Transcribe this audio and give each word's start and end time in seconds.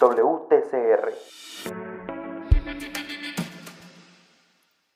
WTCR. 0.00 1.12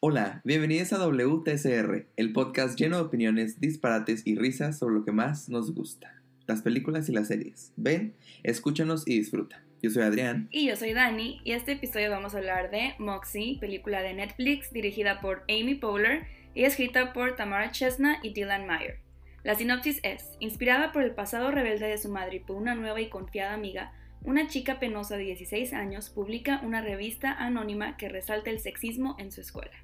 Hola, 0.00 0.40
bienvenidos 0.44 0.94
a 0.94 1.06
WTCR, 1.06 2.06
el 2.16 2.32
podcast 2.32 2.78
lleno 2.78 2.96
de 2.96 3.02
opiniones, 3.02 3.60
disparates 3.60 4.26
y 4.26 4.36
risas 4.36 4.78
sobre 4.78 4.94
lo 4.94 5.04
que 5.04 5.12
más 5.12 5.50
nos 5.50 5.74
gusta, 5.74 6.22
las 6.46 6.62
películas 6.62 7.10
y 7.10 7.12
las 7.12 7.28
series. 7.28 7.74
Ven, 7.76 8.14
escúchanos 8.44 9.06
y 9.06 9.18
disfruta. 9.18 9.62
Yo 9.82 9.90
soy 9.90 10.04
Adrián. 10.04 10.48
Y 10.50 10.68
yo 10.68 10.76
soy 10.76 10.94
Dani, 10.94 11.42
y 11.44 11.52
este 11.52 11.72
episodio 11.72 12.10
vamos 12.10 12.34
a 12.34 12.38
hablar 12.38 12.70
de 12.70 12.94
Moxie, 12.98 13.58
película 13.60 14.00
de 14.00 14.14
Netflix 14.14 14.72
dirigida 14.72 15.20
por 15.20 15.42
Amy 15.50 15.74
Poehler 15.74 16.26
y 16.54 16.64
escrita 16.64 17.12
por 17.12 17.36
Tamara 17.36 17.72
Chesna 17.72 18.20
y 18.22 18.32
Dylan 18.32 18.66
Meyer. 18.66 19.00
La 19.42 19.54
sinopsis 19.54 20.00
es, 20.02 20.30
inspirada 20.40 20.92
por 20.92 21.02
el 21.02 21.14
pasado 21.14 21.50
rebelde 21.50 21.88
de 21.88 21.98
su 21.98 22.08
madre 22.08 22.36
y 22.36 22.40
por 22.40 22.56
una 22.56 22.74
nueva 22.74 23.02
y 23.02 23.10
confiada 23.10 23.52
amiga, 23.52 23.92
una 24.24 24.48
chica 24.48 24.80
penosa 24.80 25.16
de 25.16 25.24
16 25.24 25.72
años 25.74 26.10
publica 26.10 26.60
una 26.64 26.80
revista 26.80 27.32
anónima 27.32 27.96
que 27.96 28.08
resalta 28.08 28.50
el 28.50 28.58
sexismo 28.60 29.16
en 29.18 29.30
su 29.30 29.40
escuela. 29.42 29.76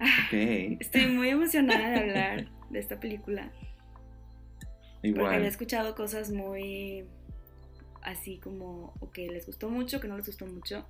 Ok. 0.00 0.32
Estoy 0.80 1.06
muy 1.08 1.28
emocionada 1.28 1.90
de 1.90 2.00
hablar 2.00 2.48
de 2.70 2.78
esta 2.78 3.00
película. 3.00 3.52
Porque 5.02 5.34
había 5.36 5.48
escuchado 5.48 5.94
cosas 5.94 6.30
muy 6.30 7.04
así 8.02 8.38
como, 8.38 8.94
o 9.00 9.10
que 9.10 9.26
les 9.28 9.46
gustó 9.46 9.68
mucho, 9.70 10.00
que 10.00 10.08
no 10.08 10.16
les 10.16 10.26
gustó 10.26 10.46
mucho. 10.46 10.86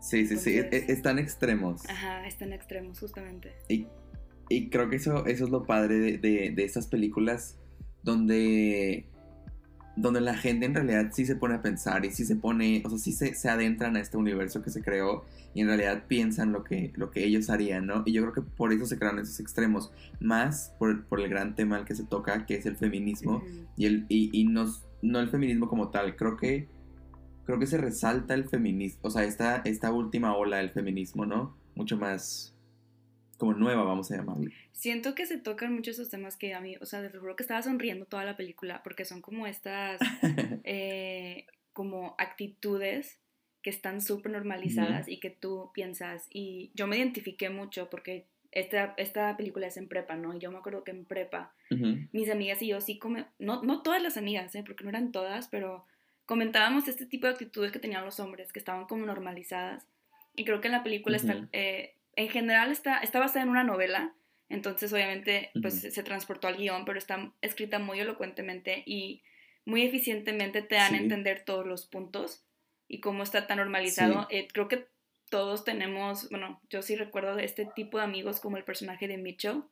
Sí, 0.00 0.26
sí, 0.26 0.36
sí, 0.36 0.56
Entonces- 0.58 0.88
e- 0.88 0.92
están 0.92 1.18
extremos. 1.18 1.88
Ajá, 1.88 2.26
están 2.26 2.52
extremos, 2.52 2.98
justamente. 3.00 3.54
Y, 3.68 3.86
y 4.48 4.68
creo 4.70 4.88
que 4.88 4.96
eso, 4.96 5.26
eso 5.26 5.44
es 5.44 5.50
lo 5.50 5.64
padre 5.66 5.98
de, 5.98 6.18
de, 6.18 6.50
de 6.50 6.64
estas 6.64 6.86
películas 6.86 7.58
donde, 8.02 9.06
donde 9.96 10.20
la 10.20 10.36
gente 10.36 10.66
en 10.66 10.74
realidad 10.74 11.10
sí 11.12 11.24
se 11.24 11.36
pone 11.36 11.54
a 11.54 11.62
pensar 11.62 12.04
y 12.04 12.10
sí 12.10 12.24
se 12.24 12.36
pone, 12.36 12.82
o 12.84 12.90
sea, 12.90 12.98
sí 12.98 13.12
se, 13.12 13.34
se 13.34 13.48
adentran 13.48 13.96
a 13.96 14.00
este 14.00 14.16
universo 14.16 14.62
que 14.62 14.70
se 14.70 14.82
creó 14.82 15.24
y 15.54 15.62
en 15.62 15.68
realidad 15.68 16.04
piensan 16.06 16.52
lo 16.52 16.64
que, 16.64 16.92
lo 16.96 17.10
que 17.10 17.24
ellos 17.24 17.48
harían, 17.48 17.86
¿no? 17.86 18.02
Y 18.04 18.12
yo 18.12 18.22
creo 18.22 18.34
que 18.34 18.42
por 18.42 18.72
eso 18.72 18.84
se 18.86 18.98
crean 18.98 19.18
esos 19.18 19.40
extremos, 19.40 19.90
más 20.20 20.74
por, 20.78 21.04
por 21.06 21.20
el 21.20 21.30
gran 21.30 21.54
tema 21.54 21.76
al 21.76 21.86
que 21.86 21.94
se 21.94 22.04
toca, 22.04 22.44
que 22.44 22.56
es 22.56 22.66
el 22.66 22.76
feminismo. 22.76 23.42
Y, 23.76 23.86
el, 23.86 24.04
y, 24.08 24.30
y 24.38 24.44
no, 24.44 24.70
no 25.00 25.18
el 25.18 25.30
feminismo 25.30 25.68
como 25.68 25.88
tal, 25.88 26.14
creo 26.14 26.36
que 26.36 26.68
creo 27.46 27.60
que 27.60 27.66
se 27.66 27.78
resalta 27.78 28.34
el 28.34 28.48
feminismo, 28.48 29.00
o 29.02 29.10
sea, 29.10 29.22
esta, 29.22 29.58
esta 29.64 29.92
última 29.92 30.36
ola 30.36 30.58
del 30.58 30.70
feminismo, 30.70 31.26
¿no? 31.26 31.56
Mucho 31.76 31.96
más 31.96 32.55
como 33.36 33.54
nueva, 33.54 33.84
vamos 33.84 34.10
a 34.10 34.16
llamarle. 34.16 34.52
Siento 34.72 35.14
que 35.14 35.26
se 35.26 35.38
tocan 35.38 35.74
mucho 35.74 35.90
esos 35.90 36.10
temas 36.10 36.36
que 36.36 36.54
a 36.54 36.60
mí, 36.60 36.76
o 36.80 36.86
sea, 36.86 37.00
te 37.10 37.16
juro 37.18 37.34
que 37.36 37.42
estaba 37.42 37.62
sonriendo 37.62 38.04
toda 38.06 38.24
la 38.24 38.36
película 38.36 38.82
porque 38.82 39.04
son 39.04 39.22
como 39.22 39.46
estas, 39.46 40.00
eh, 40.64 41.46
como 41.72 42.14
actitudes 42.18 43.18
que 43.62 43.70
están 43.70 44.00
súper 44.02 44.32
normalizadas 44.32 45.08
y 45.08 45.18
que 45.18 45.30
tú 45.30 45.70
piensas, 45.74 46.26
y 46.30 46.70
yo 46.74 46.86
me 46.86 46.98
identifiqué 46.98 47.50
mucho 47.50 47.90
porque 47.90 48.26
esta, 48.52 48.94
esta 48.96 49.36
película 49.36 49.66
es 49.66 49.76
en 49.76 49.88
prepa, 49.88 50.14
¿no? 50.16 50.34
Y 50.34 50.38
yo 50.40 50.50
me 50.52 50.58
acuerdo 50.58 50.84
que 50.84 50.92
en 50.92 51.04
prepa 51.04 51.52
Ujú, 51.70 52.08
mis 52.12 52.30
amigas 52.30 52.62
y 52.62 52.68
yo 52.68 52.80
sí, 52.80 52.98
come, 52.98 53.26
no, 53.38 53.62
no 53.62 53.82
todas 53.82 54.02
las 54.02 54.16
amigas, 54.16 54.54
¿eh? 54.54 54.62
porque 54.66 54.84
no 54.84 54.90
eran 54.90 55.12
todas, 55.12 55.48
pero 55.48 55.84
comentábamos 56.26 56.88
este 56.88 57.06
tipo 57.06 57.26
de 57.26 57.32
actitudes 57.34 57.72
que 57.72 57.78
tenían 57.78 58.04
los 58.04 58.20
hombres, 58.20 58.52
que 58.52 58.58
estaban 58.58 58.86
como 58.86 59.06
normalizadas. 59.06 59.86
Y 60.36 60.44
creo 60.44 60.60
que 60.60 60.68
en 60.68 60.72
la 60.72 60.82
película 60.84 61.16
Ujú. 61.16 61.26
está, 61.32 61.48
eh, 61.52 61.95
en 62.16 62.28
general 62.28 62.70
está, 62.72 62.98
está 62.98 63.18
basada 63.20 63.42
en 63.42 63.50
una 63.50 63.64
novela, 63.64 64.14
entonces 64.48 64.92
obviamente 64.92 65.50
pues 65.60 65.80
se, 65.80 65.90
se 65.90 66.02
transportó 66.02 66.48
al 66.48 66.56
guion, 66.56 66.84
pero 66.84 66.98
está 66.98 67.32
escrita 67.42 67.78
muy 67.78 68.00
elocuentemente 68.00 68.82
y 68.86 69.22
muy 69.64 69.82
eficientemente 69.82 70.62
te 70.62 70.76
dan 70.76 70.94
a 70.94 70.98
Sí. 70.98 71.02
entender 71.04 71.44
todos 71.44 71.66
los 71.66 71.86
puntos 71.86 72.44
y 72.88 73.00
cómo 73.00 73.22
está 73.22 73.46
tan 73.46 73.58
normalizado. 73.58 74.26
Sí. 74.30 74.36
Eh, 74.36 74.48
creo 74.52 74.68
que 74.68 74.86
todos 75.28 75.64
tenemos, 75.64 76.30
bueno, 76.30 76.60
yo 76.70 76.82
sí 76.82 76.94
recuerdo 76.94 77.34
de 77.34 77.44
este 77.44 77.66
tipo 77.74 77.98
de 77.98 78.04
amigos 78.04 78.38
como 78.40 78.56
el 78.56 78.64
personaje 78.64 79.08
de 79.08 79.18
Mitchell, 79.18 79.64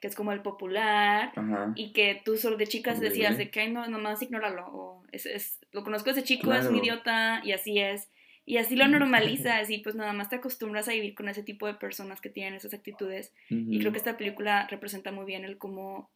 que 0.00 0.08
es 0.08 0.14
como 0.16 0.32
el 0.32 0.40
popular, 0.40 1.32
Ajá. 1.36 1.72
y 1.76 1.92
que 1.92 2.20
tú 2.24 2.36
solo 2.38 2.56
de 2.56 2.66
chicas 2.66 2.98
decías 2.98 3.36
de 3.36 3.50
que 3.50 3.60
"Ay, 3.60 3.70
no, 3.70 3.86
nomás 3.86 4.22
ignóralo, 4.22 4.66
o 4.68 5.04
es, 5.12 5.26
es- 5.26 5.60
lo 5.70 5.84
conozco 5.84 6.08
ese 6.10 6.24
chico, 6.24 6.52
es 6.54 6.66
un 6.66 6.76
idiota, 6.76 7.42
y 7.44 7.52
así 7.52 7.78
es, 7.78 8.10
y 8.44 8.56
así 8.58 8.76
lo 8.76 8.86
normalizas, 8.88 9.70
y 9.70 9.78
pues 9.78 9.94
nada 9.94 10.12
más 10.12 10.28
te 10.28 10.36
acostumbras 10.36 10.88
a 10.88 10.92
vivir 10.92 11.14
con 11.14 11.28
ese 11.28 11.42
tipo 11.42 11.66
de 11.66 11.74
personas 11.74 12.20
que 12.20 12.30
tienen 12.30 12.54
esas 12.54 12.74
actitudes, 12.74 13.32
y 13.48 13.78
creo 13.78 13.92
que 13.92 13.98
esta 13.98 14.16
película 14.16 14.66
representa 14.68 15.12
muy 15.12 15.24
bien 15.24 15.44
el 15.44 15.58
cómo, 15.58 16.10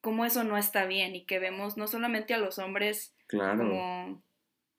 cómo 0.00 0.24
eso 0.24 0.44
no 0.44 0.56
está 0.58 0.86
bien, 0.86 1.14
y 1.14 1.24
que 1.24 1.38
vemos 1.38 1.76
no 1.76 1.86
solamente 1.86 2.34
a 2.34 2.38
los 2.38 2.58
hombres 2.58 3.14
Claro. 3.26 3.58
como, 3.58 4.22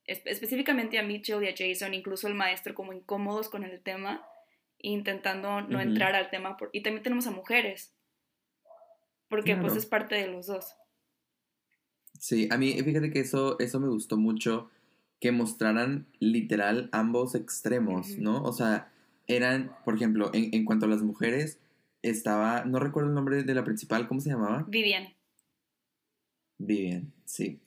espe- 0.07 0.29
específicamente 0.29 0.99
a 0.99 1.03
Mitchell 1.03 1.43
y 1.43 1.47
a 1.47 1.55
Jason, 1.57 1.93
incluso 1.93 2.27
el 2.27 2.35
maestro 2.35 2.75
como 2.75 2.93
incómodos 2.93 3.49
con 3.49 3.63
el 3.63 3.81
tema, 3.81 4.25
intentando 4.77 5.61
no 5.61 5.79
entrar 5.81 6.15
al 6.15 6.29
tema, 6.29 6.57
por- 6.57 6.69
y 6.73 6.81
también 6.81 7.01
tenemos 7.03 7.25
a 7.27 7.31
mujeres, 7.31 7.93
porque 9.27 9.55
pues 9.55 9.75
es 9.75 9.85
parte 9.87 10.15
de 10.15 10.27
los 10.27 10.45
dos. 10.47 10.75
Sí, 12.19 12.47
a 12.51 12.57
mí 12.57 12.73
fíjate 12.81 13.11
que 13.11 13.19
eso, 13.19 13.59
eso 13.59 13.79
me 13.79 13.87
gustó 13.89 14.15
mucho, 14.17 14.69
que 15.25 15.31
mostraran 15.31 16.05
literal 16.19 16.87
ambos 16.91 17.33
extremos. 17.33 18.19
¿no? 18.19 18.43
O 18.43 18.53
sea, 18.53 18.91
eran, 19.25 19.71
por 19.83 19.95
ejemplo, 19.95 20.29
en, 20.35 20.53
en 20.53 20.65
cuanto 20.65 20.85
a 20.85 20.89
las 20.89 21.01
mujeres, 21.01 21.57
estaba, 22.03 22.63
no 22.65 22.77
recuerdo 22.77 23.09
el 23.09 23.15
nombre 23.15 23.41
de 23.41 23.55
la 23.55 23.63
principal, 23.63 24.07
¿cómo 24.07 24.21
se 24.21 24.29
llamaba? 24.29 24.65
Vivian. 24.67 25.07
Vivian, 26.59 27.11
sí. 27.25 27.57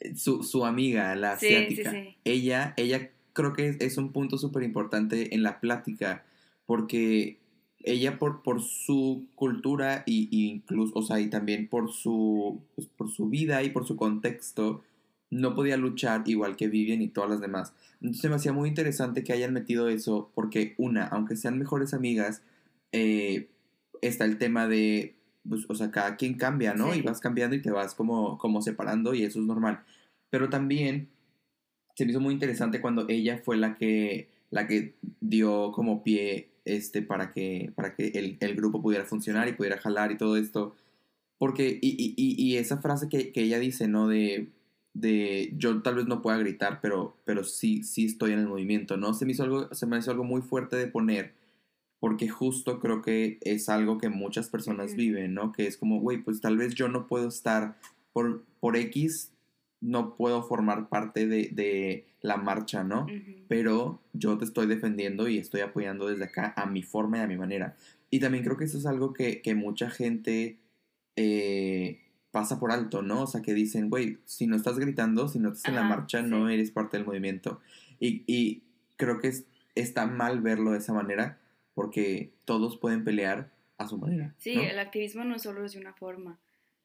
Eh, 0.00 0.16
Su, 0.16 0.42
su 0.42 0.64
amiga, 0.66 1.14
la 1.14 1.38
Sí, 1.38 1.46
sí, 1.46 1.54
asiática. 1.54 1.90
sí. 1.92 2.16
Ella, 2.24 2.74
ella 2.76 3.10
creo 3.32 3.52
que 3.52 3.68
es, 3.68 3.76
es 3.80 3.96
un 3.96 4.10
punto 4.10 4.36
súper 4.36 4.64
importante 4.64 5.32
en 5.36 5.44
la 5.44 5.60
plática, 5.60 6.24
porque 6.66 7.38
ella 7.84 8.18
por, 8.18 8.42
por 8.42 8.60
su 8.60 9.26
cultura 9.36 10.02
y, 10.04 10.26
y 10.36 10.48
incluso, 10.50 10.92
o 10.98 11.02
sea, 11.02 11.20
y 11.20 11.30
también 11.30 11.68
por 11.68 11.92
su, 11.92 12.60
pues, 12.74 12.88
por 12.88 13.08
su 13.08 13.28
vida 13.28 13.62
y 13.62 13.70
por 13.70 13.86
su 13.86 13.94
contexto, 13.94 14.82
no 15.30 15.54
podía 15.54 15.76
luchar 15.76 16.22
igual 16.26 16.56
que 16.56 16.68
Vivian 16.68 17.02
y 17.02 17.08
todas 17.08 17.30
las 17.30 17.40
demás. 17.40 17.72
Entonces 18.00 18.30
me 18.30 18.36
hacía 18.36 18.52
muy 18.52 18.68
interesante 18.68 19.24
que 19.24 19.32
hayan 19.32 19.52
metido 19.52 19.88
eso, 19.88 20.30
porque 20.34 20.74
una, 20.78 21.06
aunque 21.08 21.36
sean 21.36 21.58
mejores 21.58 21.94
amigas, 21.94 22.42
eh, 22.92 23.48
está 24.02 24.24
el 24.26 24.38
tema 24.38 24.68
de, 24.68 25.14
pues, 25.48 25.64
o 25.68 25.74
sea, 25.74 25.90
cada 25.90 26.16
quien 26.16 26.34
cambia, 26.34 26.74
¿no? 26.74 26.92
Sí. 26.92 26.98
Y 27.00 27.02
vas 27.02 27.20
cambiando 27.20 27.56
y 27.56 27.62
te 27.62 27.70
vas 27.70 27.94
como, 27.94 28.38
como 28.38 28.62
separando 28.62 29.14
y 29.14 29.22
eso 29.24 29.40
es 29.40 29.46
normal. 29.46 29.80
Pero 30.30 30.48
también 30.50 31.08
se 31.96 32.04
me 32.04 32.10
hizo 32.12 32.20
muy 32.20 32.34
interesante 32.34 32.80
cuando 32.80 33.06
ella 33.08 33.38
fue 33.44 33.56
la 33.56 33.74
que, 33.74 34.28
la 34.50 34.66
que 34.66 34.94
dio 35.20 35.72
como 35.72 36.02
pie 36.04 36.48
este, 36.64 37.02
para 37.02 37.30
que, 37.30 37.72
para 37.74 37.94
que 37.94 38.08
el, 38.08 38.36
el 38.40 38.54
grupo 38.56 38.82
pudiera 38.82 39.04
funcionar 39.04 39.48
y 39.48 39.52
pudiera 39.52 39.78
jalar 39.78 40.12
y 40.12 40.16
todo 40.16 40.36
esto. 40.36 40.74
Porque, 41.38 41.78
y, 41.80 41.88
y, 41.98 42.14
y- 42.16 42.42
y 42.52 42.56
esa 42.56 42.78
frase 42.78 43.08
que, 43.08 43.32
que 43.32 43.42
ella 43.42 43.58
dice, 43.58 43.88
¿no? 43.88 44.08
De, 44.08 44.48
de 44.94 45.52
yo 45.58 45.82
tal 45.82 45.96
vez 45.96 46.06
no 46.06 46.22
pueda 46.22 46.38
gritar, 46.38 46.78
pero, 46.80 47.16
pero 47.24 47.44
sí, 47.44 47.82
sí 47.82 48.06
estoy 48.06 48.32
en 48.32 48.38
el 48.38 48.46
movimiento, 48.46 48.96
¿no? 48.96 49.12
Se 49.12 49.26
me 49.26 49.32
hizo 49.32 49.42
algo, 49.42 49.74
se 49.74 49.86
me 49.86 49.98
hizo 49.98 50.12
algo 50.12 50.24
muy 50.24 50.40
fuerte 50.40 50.76
de 50.76 50.86
poner, 50.86 51.34
porque 51.98 52.28
justo 52.28 52.78
creo 52.78 53.02
que 53.02 53.38
es 53.42 53.68
algo 53.68 53.98
que 53.98 54.08
muchas 54.08 54.48
personas 54.48 54.94
viven, 54.94 55.34
¿no? 55.34 55.52
Que 55.52 55.66
es 55.66 55.76
como, 55.76 56.00
güey, 56.00 56.18
pues 56.18 56.40
tal 56.40 56.56
vez 56.56 56.74
yo 56.74 56.88
no 56.88 57.08
puedo 57.08 57.28
estar 57.28 57.76
por, 58.12 58.44
por 58.60 58.76
X, 58.76 59.32
no 59.80 60.14
puedo 60.16 60.44
formar 60.44 60.88
parte 60.88 61.26
de, 61.26 61.50
de 61.52 62.06
la 62.20 62.36
marcha, 62.36 62.84
¿no? 62.84 63.06
Pero 63.48 64.00
yo 64.12 64.38
te 64.38 64.44
estoy 64.44 64.66
defendiendo 64.66 65.28
y 65.28 65.38
estoy 65.38 65.60
apoyando 65.60 66.06
desde 66.06 66.24
acá 66.24 66.54
a 66.56 66.66
mi 66.66 66.82
forma 66.82 67.18
y 67.18 67.20
a 67.20 67.26
mi 67.26 67.36
manera. 67.36 67.76
Y 68.10 68.20
también 68.20 68.44
creo 68.44 68.56
que 68.56 68.64
eso 68.64 68.78
es 68.78 68.86
algo 68.86 69.12
que, 69.12 69.42
que 69.42 69.54
mucha 69.54 69.90
gente 69.90 70.56
eh, 71.16 72.00
pasa 72.34 72.58
por 72.58 72.72
alto, 72.72 73.00
¿no? 73.00 73.22
O 73.22 73.26
sea, 73.28 73.42
que 73.42 73.54
dicen, 73.54 73.88
güey, 73.90 74.18
si 74.24 74.48
no 74.48 74.56
estás 74.56 74.76
gritando, 74.76 75.28
si 75.28 75.38
no 75.38 75.50
estás 75.52 75.68
en 75.68 75.76
la 75.76 75.84
marcha, 75.84 76.20
no 76.20 76.48
eres 76.48 76.72
parte 76.72 76.96
del 76.96 77.06
movimiento. 77.06 77.60
Y, 78.00 78.24
y 78.26 78.64
creo 78.96 79.20
que 79.20 79.28
es- 79.28 79.46
está 79.76 80.06
mal 80.06 80.40
verlo 80.40 80.72
de 80.72 80.78
esa 80.78 80.92
manera 80.92 81.38
porque 81.74 82.32
todos 82.44 82.76
pueden 82.76 83.04
pelear 83.04 83.52
a 83.78 83.86
su 83.86 83.98
manera. 83.98 84.34
Sí, 84.38 84.56
¿no? 84.56 84.62
el 84.62 84.80
activismo 84.80 85.22
no 85.24 85.38
solo 85.38 85.64
es 85.64 85.74
de 85.74 85.78
una 85.80 85.92
forma, 85.94 86.40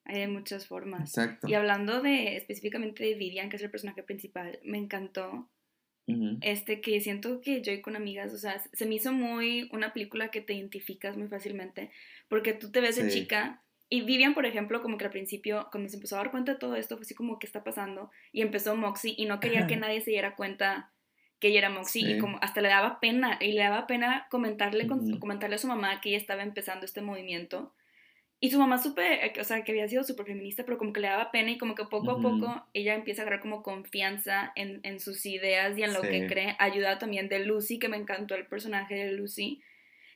hay 0.05 0.19
de 0.19 0.27
muchas 0.27 0.67
formas. 0.67 1.01
Exacto. 1.09 1.47
Y 1.47 1.55
hablando 1.55 2.01
de 2.03 2.37
específicamente 2.37 3.03
de 3.03 3.15
Vivian, 3.15 3.49
que 3.49 3.55
es 3.55 3.63
el 3.63 3.71
personaje 3.71 4.03
principal, 4.03 4.59
me 4.63 4.77
encantó 4.77 5.49
este 6.41 6.81
que 6.81 6.99
siento 7.01 7.39
que 7.41 7.61
yo 7.61 7.71
y 7.71 7.81
con 7.81 7.95
amigas, 7.95 8.33
o 8.33 8.37
sea, 8.39 8.59
se 8.73 8.85
me 8.87 8.95
hizo 8.95 9.11
muy 9.13 9.69
una 9.71 9.93
película 9.93 10.29
que 10.31 10.41
te 10.41 10.53
identificas 10.53 11.17
muy 11.17 11.27
fácilmente, 11.27 11.91
porque 12.27 12.53
tú 12.53 12.71
te 12.71 12.81
ves 12.81 12.95
de 12.95 13.09
Sí. 13.11 13.19
chica 13.21 13.61
y 13.89 14.01
Vivian, 14.01 14.33
por 14.35 14.45
ejemplo, 14.45 14.81
como 14.81 14.97
que 14.97 15.05
al 15.05 15.11
principio, 15.11 15.67
cuando 15.71 15.89
se 15.89 15.95
empezó 15.95 16.15
a 16.15 16.19
dar 16.19 16.31
cuenta 16.31 16.53
de 16.53 16.59
todo 16.59 16.75
esto, 16.75 16.95
fue 16.95 17.03
así 17.03 17.15
como, 17.15 17.39
¿qué 17.39 17.47
está 17.47 17.63
pasando? 17.63 18.11
Y 18.31 18.41
empezó 18.41 18.75
Moxie 18.75 19.15
y 19.17 19.25
no 19.25 19.39
quería 19.39 19.65
que 19.65 19.77
nadie 19.77 20.01
se 20.01 20.11
diera 20.11 20.35
cuenta 20.35 20.91
que 21.39 21.47
ella 21.47 21.59
era 21.59 21.69
Moxie 21.69 22.03
Sí. 22.03 22.11
y 22.13 22.19
como 22.19 22.37
hasta 22.41 22.61
le 22.61 22.67
daba 22.67 22.99
pena, 22.99 23.37
y 23.41 23.53
le 23.53 23.61
daba 23.61 23.87
pena 23.87 24.27
comentarle, 24.29 24.87
comentarle 25.19 25.55
a 25.55 25.59
su 25.59 25.67
mamá 25.67 26.01
que 26.01 26.09
ella 26.09 26.17
estaba 26.17 26.43
empezando 26.43 26.85
este 26.85 27.01
movimiento. 27.01 27.73
Y 28.41 28.51
su 28.51 28.59
mamá 28.59 28.77
supe, 28.77 29.33
o 29.39 29.43
sea, 29.43 29.63
que 29.63 29.71
había 29.71 29.87
sido 29.89 30.03
súper 30.03 30.27
feminista, 30.27 30.63
pero 30.63 30.77
como 30.77 30.93
que 30.93 31.01
le 31.01 31.07
daba 31.07 31.31
pena 31.31 31.51
y 31.51 31.57
como 31.57 31.75
que 31.75 31.83
poco 31.85 32.11
a 32.11 32.21
poco 32.21 32.67
ella 32.73 32.95
empieza 32.95 33.21
a 33.21 33.23
agarrar 33.23 33.41
como 33.41 33.63
confianza 33.63 34.53
en, 34.55 34.79
en 34.83 34.99
sus 35.01 35.25
ideas 35.25 35.77
y 35.77 35.83
en 35.83 35.93
lo 35.93 36.01
que 36.01 36.27
cree. 36.27 36.55
Ayuda 36.59 36.99
también 36.99 37.27
de 37.27 37.39
Lucy, 37.39 37.79
que 37.79 37.89
me 37.89 37.97
encantó 37.97 38.35
el 38.35 38.45
personaje 38.45 38.95
de 38.95 39.11
Lucy, 39.11 39.61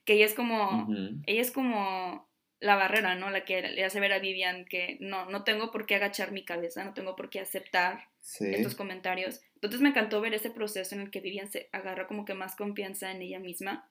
que 0.05 0.13
ella 0.13 0.25
es 0.25 0.33
como, 0.35 0.87
ella 1.25 1.41
es 1.41 1.51
como 1.51 2.29
la 2.63 2.75
barrera, 2.75 3.15
¿no? 3.15 3.29
La 3.29 3.43
que 3.45 3.61
le 3.61 3.83
hace 3.83 3.99
ver 3.99 4.13
a 4.13 4.19
Vivian 4.19 4.65
que 4.65 4.97
no, 4.99 5.29
no 5.29 5.43
tengo 5.43 5.71
por 5.71 5.85
qué 5.85 5.95
agachar 5.95 6.31
mi 6.31 6.45
cabeza, 6.45 6.83
no 6.83 6.93
tengo 6.93 7.15
por 7.15 7.29
qué 7.29 7.39
aceptar 7.39 8.07
estos 8.39 8.75
comentarios. 8.75 9.41
Entonces 9.55 9.81
me 9.81 9.89
encantó 9.89 10.21
ver 10.21 10.33
ese 10.33 10.49
proceso 10.49 10.95
en 10.95 11.01
el 11.01 11.11
que 11.11 11.19
Vivian 11.19 11.51
se 11.51 11.69
agarra 11.71 12.07
como 12.07 12.25
que 12.25 12.33
más 12.33 12.55
confianza 12.55 13.11
en 13.11 13.21
ella 13.21 13.39
misma. 13.39 13.89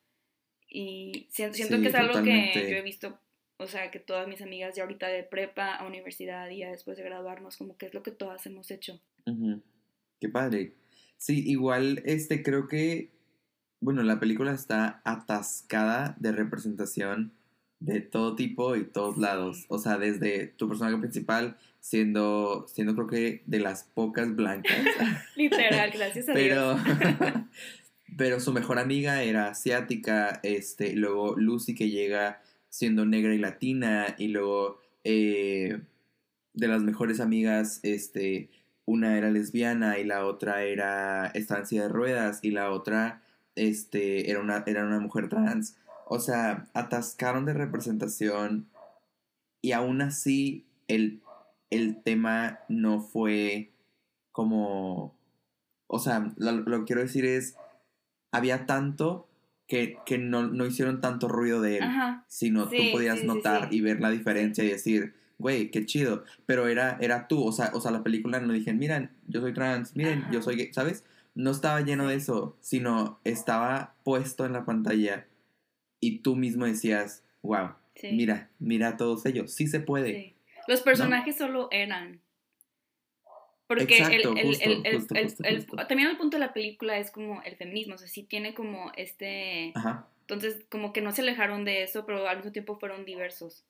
Y 0.69 1.28
siento, 1.30 1.80
que 1.82 1.88
es 1.88 1.94
algo 1.94 2.22
que 2.22 2.52
yo 2.54 2.76
he 2.76 2.82
visto 2.82 3.19
o 3.58 3.66
sea, 3.69 3.90
que 3.90 4.00
todas 4.00 4.26
mis 4.26 4.42
amigas 4.42 4.74
ya 4.74 4.82
ahorita 4.82 5.06
de 5.06 5.22
prepa 5.22 5.76
a 5.76 5.86
universidad 5.86 6.50
y 6.50 6.58
ya 6.58 6.70
después 6.70 6.96
de 6.96 7.04
graduarnos, 7.04 7.56
como 7.56 7.76
que 7.76 7.86
es 7.86 7.94
lo 7.94 8.02
que 8.02 8.10
todas 8.10 8.44
hemos 8.46 8.70
hecho. 8.70 9.00
Qué 10.20 10.28
padre. 10.28 10.74
Sí, 11.16 11.48
igual, 11.48 12.02
este, 12.04 12.42
creo 12.42 12.66
que, 12.66 13.12
bueno, 13.80 14.02
la 14.02 14.19
película 14.19 14.52
está 14.52 15.00
atascada 15.04 16.16
de 16.19 16.32
representación 16.32 17.32
de 17.84 18.00
todo 18.00 18.37
tipo 18.37 18.76
y 18.76 18.84
todos 18.84 19.19
lados. 19.19 19.67
O 19.69 19.79
sea, 19.79 19.99
desde 19.99 20.46
tu 20.46 20.69
personaje 20.69 20.96
principal 20.99 21.56
siendo, 21.81 22.67
siendo 22.69 22.94
creo 22.94 23.06
que 23.08 23.43
de 23.46 23.58
las 23.58 23.84
pocas 23.84 24.34
blancas. 24.34 24.76
Literal, 25.37 25.90
gracias 25.90 26.29
a 26.29 26.32
pero, 26.32 26.76
pero 28.17 28.40
su 28.40 28.52
mejor 28.52 28.79
amiga 28.79 29.23
era 29.23 29.49
asiática, 29.49 30.40
este, 30.44 30.94
luego 30.94 31.34
Lucy 31.37 31.75
que 31.75 31.90
llega 31.90 32.40
siendo 32.69 33.05
negra 33.05 33.34
y 33.34 33.38
latina, 33.38 34.14
y 34.17 34.29
luego 34.29 34.81
eh, 35.02 35.81
de 36.55 36.69
las 36.69 36.82
mejores 36.82 37.19
amigas, 37.19 37.81
este, 37.82 38.49
una 38.87 39.19
era 39.19 39.31
lesbiana 39.31 39.99
y 39.99 40.05
la 40.05 40.25
otra 40.25 40.62
era 40.62 41.26
estancia 41.34 41.82
de 41.82 41.88
ruedas 41.88 42.38
y 42.43 42.52
la 42.52 42.70
otra 42.70 43.23
este, 43.56 44.31
era, 44.31 44.40
una, 44.40 44.62
era 44.67 44.87
una 44.87 45.00
mujer 45.00 45.29
trans. 45.29 45.76
O 46.14 46.20
sea, 46.20 46.67
atascaron 46.75 47.47
de 47.47 47.55
representación 47.55 48.69
y 49.62 49.73
aún 49.73 50.03
así 50.03 50.67
el, 50.87 51.23
el 51.70 52.03
tema 52.03 52.59
no 52.69 53.00
fue 53.00 53.70
como... 54.31 55.17
O 55.87 55.99
sea, 55.99 56.31
lo, 56.37 56.64
que 56.67 56.85
quiero 56.85 57.00
decir 57.00 57.25
es, 57.25 57.56
había 58.31 58.67
tanto 58.67 59.26
que, 59.67 59.97
no, 60.19 60.67
hicieron 60.67 61.00
tanto 61.00 61.29
ruido 61.29 61.62
de 61.62 61.79
él, 61.79 61.85
sino 62.29 62.69
tú 62.69 62.76
podías 62.93 63.25
notar 63.25 63.73
y 63.73 63.81
ver 63.81 64.03
la 64.03 64.11
diferencia 64.11 64.65
y 64.65 64.69
decir, 64.69 65.15
güey, 65.38 65.70
qué 65.70 65.87
chido, 65.87 66.25
pero 66.44 66.69
era, 66.69 66.99
era 67.00 67.26
tú, 67.26 67.43
o 67.43 67.53
sea, 67.53 67.70
o 67.73 67.81
sea, 67.81 67.91
la 67.91 68.03
película 68.03 68.38
no 68.38 68.53
dije, 68.53 68.75
miren, 68.75 69.12
yo 69.29 69.41
soy 69.41 69.55
trans, 69.55 69.97
miren, 69.97 70.26
yo 70.31 70.43
soy 70.43 70.56
gay, 70.56 70.75
¿sabes? 70.75 71.05
No 71.35 71.53
estaba 71.53 71.81
lleno 71.81 72.06
de 72.06 72.17
eso, 72.17 72.58
sino 72.61 73.19
estaba 73.25 73.94
puesto 74.05 74.44
en 74.44 74.53
la 74.53 74.67
pantalla 74.67 75.26
y 76.02 76.19
tú 76.19 76.34
mismo 76.34 76.66
decías, 76.66 77.25
wow, 77.43 77.70
mira, 78.02 78.50
mira 78.58 78.88
a 78.88 78.96
todos 78.96 79.25
ellos, 79.25 79.52
sí 79.52 79.69
se 79.69 79.78
puede. 79.78 80.34
Los 80.66 80.82
personajes 80.82 81.37
solo 81.37 81.69
eran. 81.70 82.20
Porque 83.69 83.99
el, 83.99 84.22
también 85.88 86.10
el 86.10 86.16
punto 86.19 86.37
de 86.37 86.40
la 86.40 86.52
película 86.52 86.99
es 86.99 87.12
como 87.12 87.40
el 87.43 87.56
feminismo, 87.56 87.94
o 87.94 87.99
sea, 87.99 88.08
sí 88.08 88.25
tiene 88.25 88.52
como 88.52 88.90
este... 88.96 89.72
Entonces, 90.22 90.66
como 90.69 90.93
que 90.93 91.00
no 91.02 91.12
se 91.12 91.22
alejaron 91.22 91.64
de 91.64 91.84
eso, 91.84 92.05
pero 92.05 92.26
al 92.26 92.37
mismo 92.38 92.52
tiempo 92.52 92.76
fueron 92.78 93.05
diversos. 93.05 93.64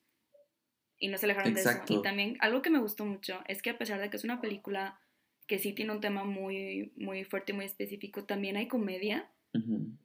Y 0.97 1.09
no 1.09 1.17
se 1.17 1.27
alejaron 1.27 1.53
de 1.53 1.61
eso. 1.61 1.69
Y 1.87 2.01
también 2.01 2.37
algo 2.39 2.63
que 2.63 2.71
me 2.71 2.79
gustó 2.79 3.05
mucho 3.05 3.41
es 3.47 3.61
que 3.61 3.69
a 3.69 3.77
pesar 3.77 3.99
de 3.99 4.09
que 4.09 4.17
es 4.17 4.23
una 4.23 4.41
película 4.41 4.99
que 5.45 5.59
sí 5.59 5.73
tiene 5.73 5.91
un 5.91 6.01
tema 6.01 6.23
muy, 6.23 6.91
muy 6.95 7.25
fuerte 7.25 7.51
y 7.51 7.55
muy 7.55 7.65
específico, 7.65 8.23
también 8.23 8.57
hay 8.57 8.67
comedia. 8.67 9.29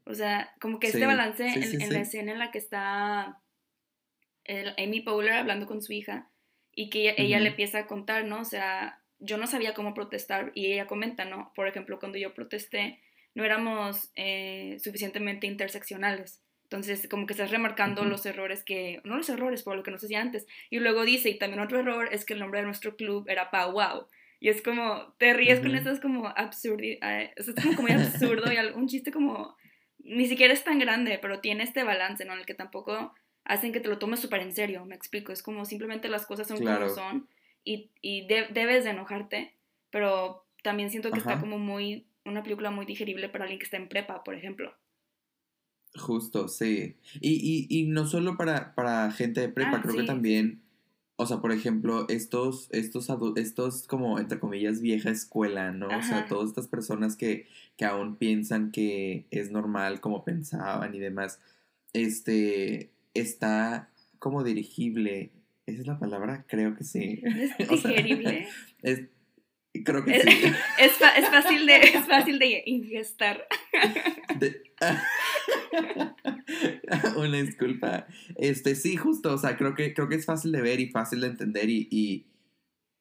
O 0.05 0.15
sea, 0.15 0.53
como 0.61 0.79
que 0.79 0.89
este 0.89 1.07
balance 1.07 1.47
en, 1.47 1.93
la 1.93 2.01
escena 2.01 2.33
en 2.33 2.39
la 2.39 2.51
que 2.51 2.59
está 2.59 3.41
Amy 4.77 5.01
Powler 5.01 5.33
hablando 5.33 5.67
con 5.67 5.83
su 5.83 5.93
hija 5.93 6.31
y 6.75 6.91
que 6.91 7.15
ella 7.17 7.41
le 7.41 7.49
empieza 7.49 7.81
a 7.81 7.87
contar, 7.87 8.25
¿no? 8.25 8.41
O 8.41 8.45
sea, 8.45 9.03
yo 9.19 9.37
no 9.37 9.47
sabía 9.47 9.75
cómo 9.75 9.95
protestar 9.95 10.53
y 10.55 10.73
ella 10.73 10.87
comenta, 10.87 11.25
¿no? 11.25 11.53
Por 11.55 11.67
ejemplo, 11.67 11.99
cuando 11.99 12.19
yo 12.19 12.35
protesté, 12.35 13.01
no 13.35 13.45
éramos 13.45 14.11
eh, 14.17 14.77
suficientemente 14.81 15.47
interseccionales. 15.47 16.43
Entonces, 16.65 17.09
como 17.09 17.27
que 17.27 17.33
estás 17.33 17.51
remarcando 17.51 18.05
los 18.05 18.27
errores 18.27 18.63
que, 18.63 19.01
no 19.05 19.17
los 19.17 19.29
errores, 19.31 19.63
por 19.63 19.75
lo 19.75 19.83
que 19.83 19.91
no 19.91 19.99
se 19.99 20.07
hacía 20.07 20.21
antes. 20.21 20.47
Y 20.69 20.81
luego 20.81 21.05
dice, 21.05 21.31
y 21.31 21.39
también 21.39 21.63
otro 21.63 21.81
error 21.81 22.11
es 22.13 22.27
que 22.27 22.35
el 22.35 22.41
nombre 22.41 22.61
de 22.61 22.67
nuestro 22.67 22.95
club 22.95 23.27
era 23.29 23.51
Pau 23.51 23.73
Wow. 23.73 24.07
Y 24.41 24.49
es 24.49 24.63
como, 24.63 25.15
te 25.19 25.33
ríes 25.33 25.61
con 25.61 25.75
eso, 25.75 25.91
es 25.91 26.01
como 26.01 26.29
absurdo, 26.29 26.83
eh, 26.83 27.33
es 27.37 27.53
como 27.55 27.83
muy 27.83 27.91
absurdo 27.91 28.53
y 28.53 28.57
un 28.77 28.87
chiste 28.87 29.11
como, 29.11 29.57
ni 29.99 30.27
siquiera 30.27 30.55
es 30.55 30.63
tan 30.63 30.79
grande, 30.79 31.19
pero 31.21 31.41
tiene 31.41 31.65
este 31.65 31.83
balance, 31.83 32.25
¿no? 32.25 32.35
En 32.35 32.41
el 32.41 32.47
que 32.47 32.55
tampoco 32.55 33.13
hacen 33.45 33.73
que 33.73 33.81
te 33.81 33.89
lo 33.89 33.99
tomes 33.99 34.21
súper 34.21 34.43
en 34.43 34.55
serio, 34.55 34.85
me 34.85 34.95
explico. 34.95 35.33
Es 35.33 35.43
como 35.43 35.65
simplemente 35.65 36.09
las 36.09 36.27
cosas 36.27 36.47
son 36.47 36.59
como 36.59 36.89
son 36.89 37.29
y, 37.65 37.91
debes 38.27 38.85
de 38.85 38.91
enojarte, 38.91 39.55
pero 39.91 40.47
también 40.63 40.91
siento 40.91 41.11
que 41.11 41.19
está 41.19 41.41
como 41.41 41.59
muy, 41.59 42.07
una 42.25 42.43
película 42.43 42.71
muy 42.71 42.87
digerible 42.87 43.29
para 43.29 43.45
alguien 43.45 43.59
que 43.59 43.65
está 43.65 43.77
en 43.77 43.89
prepa, 43.89 44.23
por 44.23 44.35
ejemplo. 44.35 44.73
Justo, 45.97 46.49
sí. 46.49 46.97
Y, 47.21 47.67
y, 47.69 47.87
no 47.87 48.07
solo 48.07 48.37
para, 48.37 48.75
para 48.75 49.11
gente 49.11 49.41
de 49.41 49.49
prepa, 49.49 49.77
ah, 49.77 49.83
creo 49.83 49.97
que 49.97 50.05
también, 50.05 50.63
o 51.21 51.27
sea, 51.27 51.39
por 51.41 51.53
ejemplo, 51.53 52.07
estos, 52.09 52.69
estos, 52.71 53.09
estos 53.37 53.87
como, 53.87 54.19
entre 54.19 54.39
comillas, 54.39 54.81
vieja 54.81 55.11
escuela, 55.11 55.73
¿no? 55.73 55.89
O 55.89 56.03
sea, 56.03 56.27
todas 56.27 56.49
estas 56.49 56.69
personas 56.69 57.17
que, 57.17 57.47
que 57.77 57.85
aún 57.85 58.17
piensan 58.17 58.71
que 58.71 59.27
es 59.31 59.51
normal 59.51 60.01
como 60.01 60.25
pensaban 60.25 60.95
y 60.95 61.01
demás, 61.01 61.41
este, 61.93 62.91
está 63.15 63.91
como 64.19 64.45
dirigible 64.45 65.33
¿Esa 65.69 65.83
es 65.83 65.87
la 65.87 65.99
palabra? 65.99 66.47
Creo 66.49 66.75
que 66.75 66.83
sí. 66.85 67.21
¿Es 67.59 67.59
digerible? 67.85 68.49
es, 68.83 69.03
creo 69.85 70.05
que 70.05 70.21
sí. 70.21 70.29
Es, 70.79 70.93
fácil 71.29 71.67
de, 71.67 71.77
es 71.77 72.07
fácil 72.07 72.39
de 72.39 72.63
ingestar. 72.67 73.47
Una 77.17 77.39
disculpa. 77.39 78.07
Este, 78.37 78.75
sí, 78.75 78.97
justo, 78.97 79.33
o 79.33 79.39
sea, 79.39 79.57
creo 79.57 79.75
que, 79.75 79.95
creo 79.95 80.09
que 80.09 80.17
es 80.17 80.27
fácil 80.27 80.53
de 80.53 80.63
ver 80.63 80.81
y 80.81 80.91
fácil 80.91 81.21
de 81.21 81.29
entender 81.29 81.69
y, 81.69 81.89
y, 81.91 82.27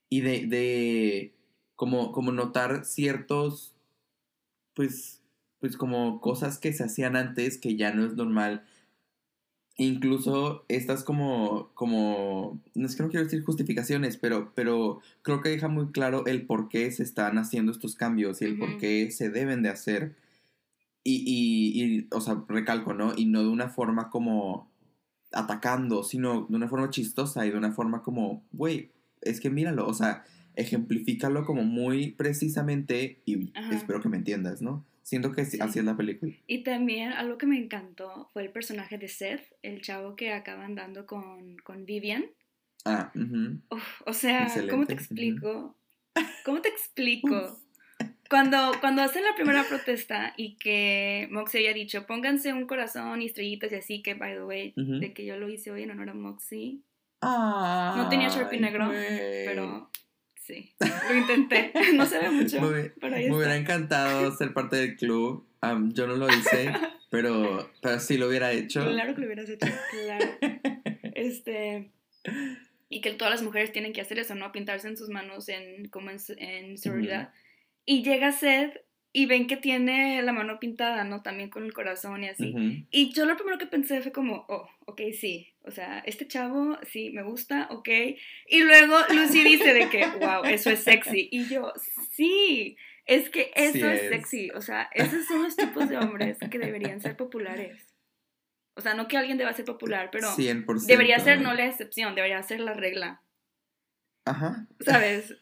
y 0.10 0.22
de, 0.22 0.48
de 0.48 1.36
como, 1.76 2.12
como 2.12 2.32
notar 2.32 2.86
ciertos, 2.86 3.76
pues, 4.74 5.22
pues 5.60 5.78
como 5.78 6.22
cosas 6.22 6.58
que 6.58 6.74
se 6.74 6.84
hacían 6.84 7.16
antes 7.16 7.58
que 7.58 7.76
ya 7.76 7.94
no 7.94 8.06
es 8.06 8.14
normal 8.14 8.66
incluso 9.78 10.66
estas 10.68 11.04
como, 11.04 11.70
como, 11.76 12.60
no 12.74 12.88
es 12.88 12.96
que 12.96 13.04
no 13.04 13.10
quiero 13.10 13.24
decir 13.24 13.44
justificaciones, 13.44 14.18
pero, 14.18 14.52
pero 14.56 15.00
creo 15.22 15.42
que 15.42 15.50
deja 15.50 15.68
muy 15.68 15.92
claro 15.92 16.26
el 16.26 16.46
por 16.46 16.68
qué 16.68 16.92
se 16.92 17.04
están 17.04 17.38
haciendo 17.38 17.72
estos 17.72 17.96
cambios 17.96 18.42
y 18.42 18.46
el 18.46 18.58
por 18.58 18.78
qué 18.78 19.12
se 19.12 19.30
deben 19.30 19.62
de 19.62 19.70
hacer. 19.70 20.16
Y, 21.04 21.24
y, 21.26 21.84
y, 21.84 22.08
o 22.12 22.20
sea, 22.20 22.44
recalco, 22.50 22.94
¿no? 22.94 23.14
Y 23.16 23.26
no 23.26 23.42
de 23.42 23.50
una 23.50 23.70
forma 23.70 24.10
como 24.10 24.70
atacando, 25.32 26.04
sino 26.04 26.48
de 26.50 26.56
una 26.56 26.68
forma 26.68 26.90
chistosa 26.90 27.46
y 27.46 27.52
de 27.52 27.58
una 27.58 27.72
forma 27.72 28.02
como, 28.02 28.44
güey, 28.52 28.92
es 29.22 29.40
que 29.40 29.50
míralo, 29.50 29.88
o 29.88 29.94
sea, 29.94 30.26
ejemplifícalo 30.56 31.46
como 31.46 31.64
muy 31.64 32.12
precisamente 32.12 33.22
y 33.26 33.54
espero 33.72 34.02
que 34.02 34.10
me 34.10 34.18
entiendas, 34.18 34.62
¿no? 34.62 34.86
Siento 35.08 35.32
que 35.32 35.40
así 35.40 35.58
es 35.58 35.86
la 35.86 35.96
película. 35.96 36.34
Y 36.48 36.64
también 36.64 37.14
algo 37.14 37.38
que 37.38 37.46
me 37.46 37.58
encantó 37.58 38.28
fue 38.34 38.42
el 38.42 38.50
personaje 38.50 38.98
de 38.98 39.08
Seth, 39.08 39.54
el 39.62 39.82
chavo 39.82 40.18
que 40.18 40.34
acaba 40.34 40.66
andando 40.66 41.06
con, 41.06 41.56
con 41.60 41.86
Vivian. 41.86 42.26
Ah, 42.84 43.14
o 44.06 44.12
sea, 44.12 44.50
¿cómo 44.70 44.86
te 44.86 44.92
explico? 44.92 45.78
¿Cómo 46.44 46.60
te 46.60 46.68
explico? 46.68 47.58
Cuando, 48.30 48.74
cuando 48.82 49.02
hacen 49.02 49.24
la 49.24 49.34
primera 49.34 49.64
protesta 49.64 50.34
y 50.36 50.58
que 50.58 51.30
Moxie 51.32 51.60
había 51.60 51.74
dicho, 51.74 52.06
pónganse 52.06 52.52
un 52.52 52.68
corazón 52.68 53.22
y 53.22 53.28
estrellitas 53.28 53.72
y 53.72 53.76
así, 53.76 54.02
que, 54.02 54.16
by 54.16 54.34
the 54.34 54.44
way, 54.44 54.74
de 54.76 55.14
que 55.14 55.26
yo 55.26 55.38
lo 55.38 55.48
hice 55.48 55.72
hoy 55.72 55.84
en 55.84 55.92
honor 55.92 56.10
a 56.10 56.14
Moxie. 56.14 56.82
no 57.22 58.08
tenía 58.10 58.28
Sharpie 58.28 58.60
negro, 58.60 58.92
pero 59.46 59.90
Sí, 60.48 60.74
lo 60.80 61.16
intenté. 61.16 61.74
No 61.96 62.06
se 62.06 62.20
ve 62.20 62.30
mucho. 62.30 62.62
Me, 62.62 62.94
me 63.02 63.36
hubiera 63.36 63.58
encantado 63.58 64.32
ser 64.32 64.54
parte 64.54 64.78
del 64.78 64.96
club. 64.96 65.46
yo 65.90 66.08
no 66.08 66.16
lo 66.16 66.30
hice, 66.30 66.72
pero, 67.10 67.70
pero 67.82 68.00
sí 68.00 68.18
lo 68.18 68.30
hubiera 68.30 68.54
hecho. 68.54 68.82
Claro 68.82 69.14
que 69.14 69.22
lo 69.22 69.28
hubieras 69.28 69.50
hecho, 69.50 69.68
claro. 69.92 70.26
Este. 71.16 71.92
Y 72.90 73.02
que 73.02 73.12
todas 73.12 73.34
las 73.34 73.44
mujeres 73.44 73.74
tienen 73.74 73.92
que 73.92 74.00
hacer 74.00 74.20
eso, 74.20 74.36
¿no? 74.36 74.52
Pintarse 74.54 74.88
en 74.88 74.96
sus 74.96 75.10
manos 75.10 75.50
en, 75.50 75.90
como 75.90 76.12
en, 76.12 76.18
en 76.38 76.78
seguridad. 76.78 77.34
Y 77.86 78.04
llega 78.04 78.32
Seth 78.32 78.80
y 79.18 79.26
ven 79.26 79.48
que 79.48 79.58
tiene 79.58 80.22
la 80.22 80.32
mano 80.32 80.60
pintada, 80.60 81.04
¿no? 81.04 81.24
También 81.24 81.50
con 81.50 81.64
el 81.66 81.74
corazón 81.74 82.24
y 82.24 82.28
así. 82.30 82.52
Ujú. 82.52 82.86
Y 82.92 83.12
yo 83.14 83.26
lo 83.26 83.36
primero 83.36 83.58
que 83.58 83.66
pensé 83.66 84.00
fue 84.00 84.12
como, 84.12 84.46
oh, 84.48 84.70
ok, 84.86 85.02
sí. 85.20 85.56
O 85.64 85.72
sea, 85.72 86.04
este 86.06 86.28
chavo, 86.28 86.78
sí, 86.84 87.10
me 87.10 87.24
gusta, 87.24 87.68
ok. 87.72 87.90
Y 88.48 88.62
luego 88.62 88.96
Lucy 89.10 89.44
dice 89.44 89.74
de 89.74 89.90
que, 89.90 90.06
wow, 90.06 90.44
eso 90.46 90.70
es 90.70 90.84
sexy. 90.84 91.30
Y 91.32 91.46
yo, 91.46 91.74
sí, 92.12 92.78
es 93.08 93.32
que 93.32 93.52
eso 93.56 93.72
Sí 93.74 93.82
es. 93.82 94.04
es. 94.04 94.10
sexy. 94.10 94.52
O 94.52 94.62
sea, 94.62 94.88
esos 94.94 95.26
son 95.26 95.42
los 95.42 95.56
tipos 95.56 95.90
de 95.90 95.98
hombres 95.98 96.38
que 96.52 96.60
deberían 96.60 97.02
ser 97.02 97.18
populares. 97.18 97.88
O 98.76 98.82
sea, 98.82 98.94
no 98.94 99.08
que 99.08 99.18
alguien 99.18 99.40
deba 99.40 99.52
ser 99.54 99.66
popular, 99.66 100.10
pero 100.12 100.28
100%. 100.28 100.86
debería 100.86 101.18
ser 101.18 101.42
no 101.42 101.56
la 101.56 101.66
excepción, 101.66 102.14
debería 102.14 102.44
ser 102.44 102.60
la 102.60 102.76
regla. 102.76 103.24
Ajá. 104.26 104.68
¿Sabes? 104.82 105.34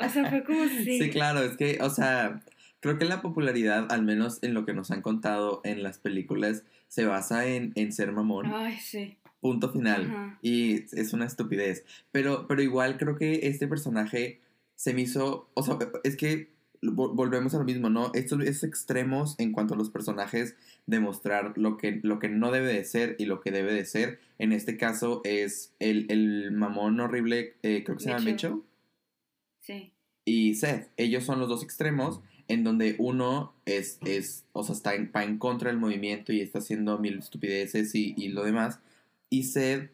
O 0.00 0.08
sea, 0.08 0.30
fue 0.30 0.44
como 0.44 0.64
sí. 0.66 0.98
Sí, 0.98 1.10
claro, 1.10 1.42
es 1.42 1.58
que, 1.58 1.76
o 1.82 1.90
sea, 1.90 2.40
creo 2.80 2.98
que 2.98 3.04
la 3.04 3.22
popularidad, 3.22 3.90
al 3.92 4.02
menos 4.02 4.38
en 4.42 4.54
lo 4.54 4.64
que 4.64 4.74
nos 4.74 4.90
han 4.90 5.02
contado 5.02 5.60
en 5.64 5.82
las 5.82 5.98
películas, 5.98 6.64
se 6.88 7.04
basa 7.04 7.46
en, 7.46 7.72
en 7.74 7.92
ser 7.92 8.12
mamón. 8.12 8.46
Ay, 8.52 8.76
sí. 8.78 9.16
Punto 9.40 9.70
final. 9.72 10.06
Ajá. 10.06 10.38
Y 10.42 10.84
es 10.98 11.12
una 11.12 11.26
estupidez. 11.26 11.84
Pero, 12.12 12.46
pero 12.48 12.62
igual 12.62 12.96
creo 12.98 13.16
que 13.16 13.46
este 13.48 13.68
personaje 13.68 14.40
se 14.74 14.94
me 14.94 15.02
hizo. 15.02 15.48
O 15.54 15.62
sea, 15.62 15.78
es 16.02 16.16
que 16.16 16.50
vo- 16.82 17.14
volvemos 17.14 17.54
a 17.54 17.58
lo 17.58 17.64
mismo, 17.64 17.88
¿no? 17.90 18.10
Estos, 18.14 18.40
estos 18.42 18.64
extremos 18.68 19.36
en 19.38 19.52
cuanto 19.52 19.74
a 19.74 19.76
los 19.76 19.90
personajes, 19.90 20.56
demostrar 20.86 21.52
lo 21.56 21.76
que, 21.76 22.00
lo 22.02 22.18
que 22.18 22.28
no 22.28 22.50
debe 22.50 22.66
de 22.72 22.84
ser 22.84 23.14
y 23.18 23.26
lo 23.26 23.40
que 23.40 23.52
debe 23.52 23.72
de 23.72 23.84
ser. 23.84 24.18
En 24.38 24.52
este 24.52 24.76
caso 24.76 25.20
es 25.24 25.72
el, 25.78 26.06
el 26.10 26.50
mamón 26.52 26.98
horrible, 26.98 27.54
eh, 27.62 27.84
creo 27.84 27.96
que 27.96 28.04
se 28.04 28.10
llama. 28.10 28.24
Mitchell 28.24 28.62
Sí. 29.60 29.92
y 30.24 30.54
Seth. 30.54 30.88
Ellos 30.96 31.24
son 31.24 31.38
los 31.38 31.48
dos 31.48 31.62
extremos 31.62 32.20
en 32.48 32.64
donde 32.64 32.96
uno 32.98 33.52
es, 33.66 33.98
es 34.04 34.44
o 34.52 34.64
sea, 34.64 34.74
está 34.74 34.94
en, 34.94 35.12
va 35.14 35.22
en 35.24 35.38
contra 35.38 35.70
del 35.70 35.78
movimiento 35.78 36.32
y 36.32 36.40
está 36.40 36.58
haciendo 36.58 36.98
mil 36.98 37.18
estupideces 37.18 37.94
y, 37.94 38.14
y 38.16 38.28
lo 38.28 38.42
demás. 38.44 38.80
Y 39.30 39.44
Seth 39.44 39.90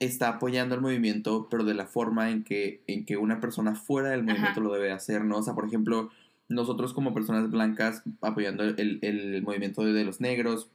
está 0.00 0.28
apoyando 0.28 0.74
el 0.74 0.80
movimiento, 0.80 1.46
pero 1.50 1.64
de 1.64 1.74
la 1.74 1.86
forma 1.86 2.30
en 2.30 2.42
que, 2.42 2.82
en 2.86 3.04
que 3.04 3.16
una 3.16 3.40
persona 3.40 3.74
fuera 3.74 4.10
del 4.10 4.22
movimiento 4.22 4.60
Ajá. 4.60 4.60
lo 4.60 4.72
debe 4.72 4.90
hacer, 4.92 5.24
¿no? 5.24 5.38
O 5.38 5.42
sea, 5.42 5.54
por 5.54 5.66
ejemplo, 5.66 6.10
nosotros 6.48 6.92
como 6.92 7.14
personas 7.14 7.50
blancas 7.50 8.02
apoyando 8.20 8.64
el, 8.64 8.98
el 9.02 9.42
movimiento 9.42 9.84
de, 9.84 9.92
de 9.92 10.04
los 10.04 10.20
negros, 10.20 10.68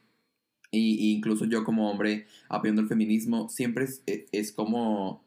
y, 0.72 0.94
y 1.04 1.12
incluso 1.16 1.46
yo 1.46 1.64
como 1.64 1.90
hombre 1.90 2.28
apoyando 2.48 2.82
el 2.84 2.88
feminismo, 2.88 3.50
siempre 3.50 3.86
es, 3.86 4.04
es- 4.06 4.26
es 4.32 4.52
como 4.52 5.24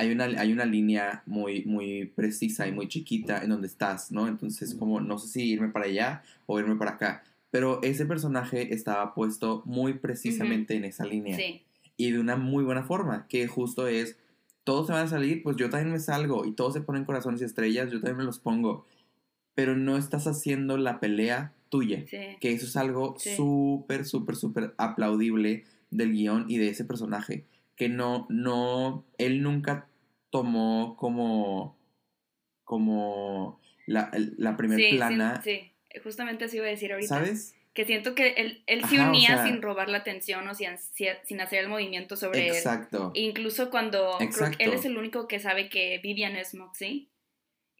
hay 0.00 0.10
una, 0.12 0.24
hay 0.24 0.52
una 0.52 0.64
línea 0.64 1.22
muy, 1.26 1.64
muy 1.66 2.06
precisa 2.06 2.66
y 2.66 2.72
muy 2.72 2.88
chiquita 2.88 3.42
en 3.42 3.50
donde 3.50 3.66
estás, 3.66 4.10
¿no? 4.10 4.26
Entonces, 4.28 4.74
como 4.74 5.00
no 5.00 5.18
sé 5.18 5.28
si 5.28 5.42
irme 5.50 5.68
para 5.68 5.84
allá 5.86 6.22
o 6.46 6.58
irme 6.58 6.76
para 6.76 6.92
acá. 6.92 7.22
Pero 7.50 7.82
ese 7.82 8.06
personaje 8.06 8.72
estaba 8.72 9.14
puesto 9.14 9.62
muy 9.66 9.94
precisamente 9.94 10.74
en 10.74 10.84
esa 10.84 11.04
línea. 11.04 11.36
Sí. 11.36 11.62
Y 11.96 12.12
de 12.12 12.18
una 12.18 12.36
muy 12.36 12.64
buena 12.64 12.82
forma, 12.82 13.26
que 13.28 13.46
justo 13.46 13.88
es, 13.88 14.16
todos 14.64 14.86
se 14.86 14.94
van 14.94 15.04
a 15.06 15.08
salir, 15.08 15.42
pues 15.42 15.56
yo 15.56 15.68
también 15.68 15.92
me 15.92 15.98
salgo. 16.00 16.46
Y 16.46 16.52
todos 16.52 16.72
se 16.72 16.80
ponen 16.80 17.04
corazones 17.04 17.42
y 17.42 17.44
estrellas, 17.44 17.90
yo 17.90 17.98
también 18.00 18.18
me 18.18 18.24
los 18.24 18.38
pongo. 18.38 18.86
Pero 19.54 19.76
no 19.76 19.98
estás 19.98 20.26
haciendo 20.26 20.78
la 20.78 20.98
pelea 20.98 21.52
tuya. 21.68 22.04
Sí. 22.08 22.16
Que 22.40 22.52
eso 22.52 22.64
es 22.64 22.76
algo 22.76 23.16
Sí. 23.18 23.36
súper, 23.36 24.06
súper, 24.06 24.36
súper 24.36 24.74
aplaudible 24.78 25.64
del 25.90 26.12
guion 26.12 26.46
y 26.48 26.56
de 26.56 26.68
ese 26.68 26.84
personaje. 26.86 27.44
Que 27.76 27.88
no, 27.88 28.26
no, 28.30 29.04
él 29.18 29.42
nunca 29.42 29.88
tomó 30.30 30.96
como, 30.96 31.76
como 32.64 33.60
la, 33.86 34.10
la 34.12 34.56
primer 34.56 34.78
sí, 34.78 34.90
plana, 34.96 35.40
Sí, 35.42 35.60
sí. 35.92 36.00
Justamente 36.04 36.44
así 36.44 36.56
iba 36.58 36.66
a 36.66 36.70
decir 36.70 36.92
ahorita. 36.92 37.16
¿sabes? 37.16 37.56
Que 37.74 37.84
siento 37.84 38.14
que 38.14 38.28
él, 38.36 38.62
él 38.66 38.84
sí 38.88 38.96
Ajá, 38.96 39.06
o 39.06 39.10
unía 39.10 39.28
sea- 39.28 39.46
sin 39.46 39.60
robar 39.62 39.88
la 39.88 39.98
atención 39.98 40.46
o 40.48 40.54
sin, 40.54 40.70
sin 41.24 41.40
hacer 41.40 41.60
el 41.60 41.68
movimiento 41.68 42.16
sobre 42.16 42.48
él. 42.48 42.54
Exacto. 42.54 43.10
Incluso 43.14 43.70
cuando 43.70 44.16
creo 44.18 44.18
que 44.18 44.24
él 44.24 44.28
Exacto. 44.30 44.72
es 44.72 44.84
el 44.84 44.98
único 44.98 45.26
que 45.28 45.38
sabe 45.40 45.68
que 45.68 45.98
Vivian 46.02 46.36
es 46.36 46.54
Moxie. 46.54 47.08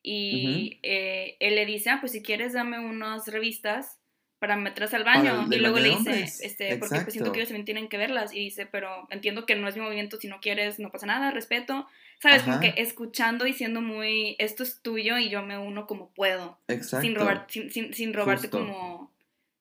Y 0.03 0.79
eh, 0.83 1.37
él 1.41 1.55
le 1.57 1.67
dice, 1.67 1.91
ah, 1.91 1.99
pues 2.01 2.13
si 2.13 2.23
quieres 2.23 2.53
dame 2.55 2.79
unas 2.79 3.29
revistas 3.29 3.99
para 4.39 4.57
meterlas 4.57 4.95
al 4.95 5.05
Para 5.05 5.19
baño. 5.23 5.47
el- 5.47 5.55
y 5.55 5.59
luego 5.61 5.79
le 5.79 5.91
dice, 5.91 6.23
este, 6.23 6.77
porque 6.79 6.79
pues 6.79 6.89
siento 6.89 7.09
Exacto. 7.11 7.33
que 7.33 7.39
ellos 7.41 7.49
también 7.49 7.65
tienen 7.67 7.89
que 7.89 7.99
verlas. 7.99 8.33
Y 8.35 8.39
dice, 8.39 8.67
pero 8.67 9.07
entiendo 9.11 9.45
que 9.45 9.57
no 9.57 9.69
es 9.69 9.77
mi 9.77 9.83
movimiento, 9.83 10.17
si 10.19 10.29
no 10.29 10.41
quieres, 10.41 10.79
no 10.79 10.91
pasa 10.91 11.07
nada, 11.07 11.31
respeto. 11.31 11.87
Sabes, 12.23 12.43
como 12.43 12.57
Ajá. 12.57 12.61
que 12.75 12.83
escuchando 12.83 13.47
y 13.47 13.53
siendo 13.55 13.81
muy, 13.81 14.37
esto 14.39 14.63
es 14.63 14.81
tuyo 14.83 15.17
y 15.19 15.31
yo 15.31 15.43
me 15.43 15.57
uno 15.59 15.87
como 15.87 16.11
puedo. 16.11 16.59
Exacto. 16.69 17.07
Sin 17.07 17.15
robar, 17.17 17.47
sin, 17.49 17.71
sin, 17.71 17.95
sin 17.95 18.13
robarte 18.13 18.49
Justo. 18.49 18.59
como, 18.59 19.11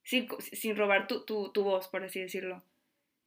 sin, 0.03 0.27
sin 0.51 0.75
robar 0.75 1.07
tu, 1.07 1.21
tu, 1.21 1.49
tu 1.49 1.63
voz, 1.63 1.87
por 1.87 2.03
así 2.03 2.19
decirlo. 2.19 2.61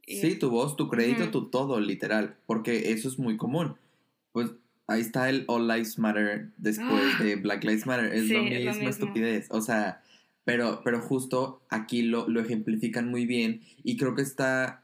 Y- 0.06 0.16
Sí, 0.16 0.36
tu 0.38 0.50
voz, 0.50 0.76
tu 0.76 0.88
crédito, 0.88 1.30
tu 1.30 1.48
todo, 1.48 1.80
literal. 1.80 2.36
Porque 2.46 2.92
eso 2.92 3.08
es 3.08 3.18
muy 3.18 3.36
común. 3.38 3.76
Pues 4.32 4.50
ahí 4.86 5.00
está 5.00 5.30
el 5.30 5.44
All 5.48 5.66
Lives 5.66 5.98
Matter 5.98 6.48
después 6.58 7.02
Ah. 7.18 7.22
de 7.22 7.36
Black 7.36 7.64
Lives 7.64 7.86
Matter. 7.86 8.12
Es 8.12 8.26
Sí, 8.28 8.34
lo 8.34 8.40
es 8.42 8.50
lo 8.50 8.56
mismo, 8.58 8.72
mismo. 8.72 8.88
estupidez. 8.90 9.46
O 9.50 9.60
sea, 9.62 10.02
pero, 10.44 10.82
pero 10.84 11.00
justo 11.00 11.62
aquí 11.70 12.02
lo, 12.02 12.28
lo 12.28 12.40
ejemplifican 12.40 13.08
muy 13.08 13.24
bien. 13.26 13.62
Y 13.84 13.96
creo 13.96 14.14
que 14.14 14.22
está, 14.22 14.82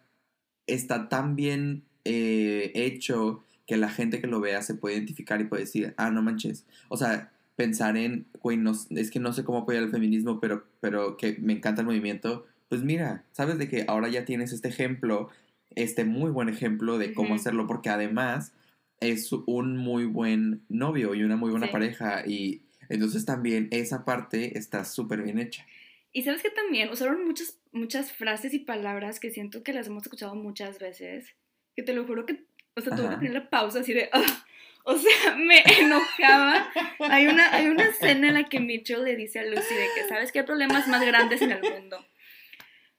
está 0.67 1.09
tan 1.11 1.37
bien 1.37 1.83
eh, 2.05 2.71
hecho 2.75 3.45
que 3.69 3.77
la 3.77 3.89
gente 3.91 4.21
que 4.21 4.27
lo 4.27 4.41
vea 4.41 4.63
se 4.63 4.75
puede 4.75 4.97
identificar 4.97 5.41
y 5.41 5.45
puede 5.45 5.63
decir, 5.63 5.95
ah, 5.99 6.11
no 6.11 6.23
manches. 6.23 6.67
O 6.89 6.97
sea, 6.97 7.31
pensar 7.55 7.97
en, 7.97 8.27
güey, 8.43 8.57
no, 8.57 8.73
es 8.91 9.11
que 9.13 9.21
no 9.21 9.33
sé 9.33 9.45
cómo 9.45 9.59
apoyar 9.59 9.85
el 9.85 9.91
feminismo, 9.91 10.41
pero, 10.41 10.65
pero 10.81 11.17
que 11.17 11.37
me 11.39 11.53
encanta 11.53 11.83
el 11.83 11.87
movimiento. 11.87 12.47
Pues 12.69 12.83
mira, 12.83 13.25
sabes 13.33 13.59
de 13.59 13.69
que 13.69 13.85
ahora 13.87 14.09
ya 14.09 14.25
tienes 14.25 14.53
este 14.53 14.69
ejemplo, 14.69 15.29
este 15.77 16.05
muy 16.05 16.31
buen 16.31 16.49
ejemplo 16.49 16.99
de 16.99 17.13
cómo 17.13 17.35
hacerlo, 17.35 17.67
porque 17.67 17.91
además 17.91 18.53
es 19.01 19.31
un 19.33 19.77
muy 19.77 20.07
buen 20.07 20.63
novio 20.69 21.15
y 21.15 21.23
una 21.23 21.37
muy 21.37 21.51
buena 21.51 21.67
Sí. 21.67 21.73
pareja. 21.73 22.25
Y 22.27 22.63
entonces 22.89 23.25
también 23.27 23.69
esa 23.71 24.05
parte 24.05 24.57
está 24.59 24.85
súper 24.85 25.23
bien 25.23 25.39
hecha. 25.39 25.67
Y 26.11 26.23
sabes 26.23 26.43
que 26.43 26.51
también 26.51 26.89
usaron 26.91 27.25
muchas, 27.27 27.59
muchas 27.71 28.13
frases 28.13 28.55
y 28.55 28.61
palabras 28.61 29.21
que 29.21 29.31
siento 29.31 29.63
que 29.63 29.75
las 29.75 29.87
hemos 29.89 30.05
escuchado 30.05 30.35
muchas 30.35 30.79
veces. 30.79 31.35
Que 31.77 31.83
te 31.83 31.93
lo 31.93 32.07
juro 32.07 32.25
que, 32.27 32.45
o 32.79 32.81
sea, 32.83 32.97
tuve 32.97 33.11
que 33.11 33.17
poner 33.17 33.33
la 33.33 33.51
pausa 33.51 33.81
así 33.81 33.93
de, 33.93 34.11
o 34.85 34.97
sea, 34.97 35.35
me 35.37 35.63
enojaba. 35.79 36.71
Hay 37.01 37.27
una, 37.27 37.53
hay 37.55 37.67
una 37.67 37.85
escena 37.85 38.29
en 38.29 38.35
la 38.35 38.45
que 38.45 38.61
Mitchell 38.61 39.05
le 39.05 39.17
dice 39.17 39.41
a 39.41 39.45
Lucy 39.45 39.75
de 39.75 39.87
que, 39.95 40.09
¿sabes 40.09 40.33
qué 40.33 40.41
hay 40.41 40.45
problemas 40.47 40.89
más 40.89 41.05
grandes 41.05 41.43
en 41.43 41.53
el 41.53 41.63
mundo? 41.63 42.05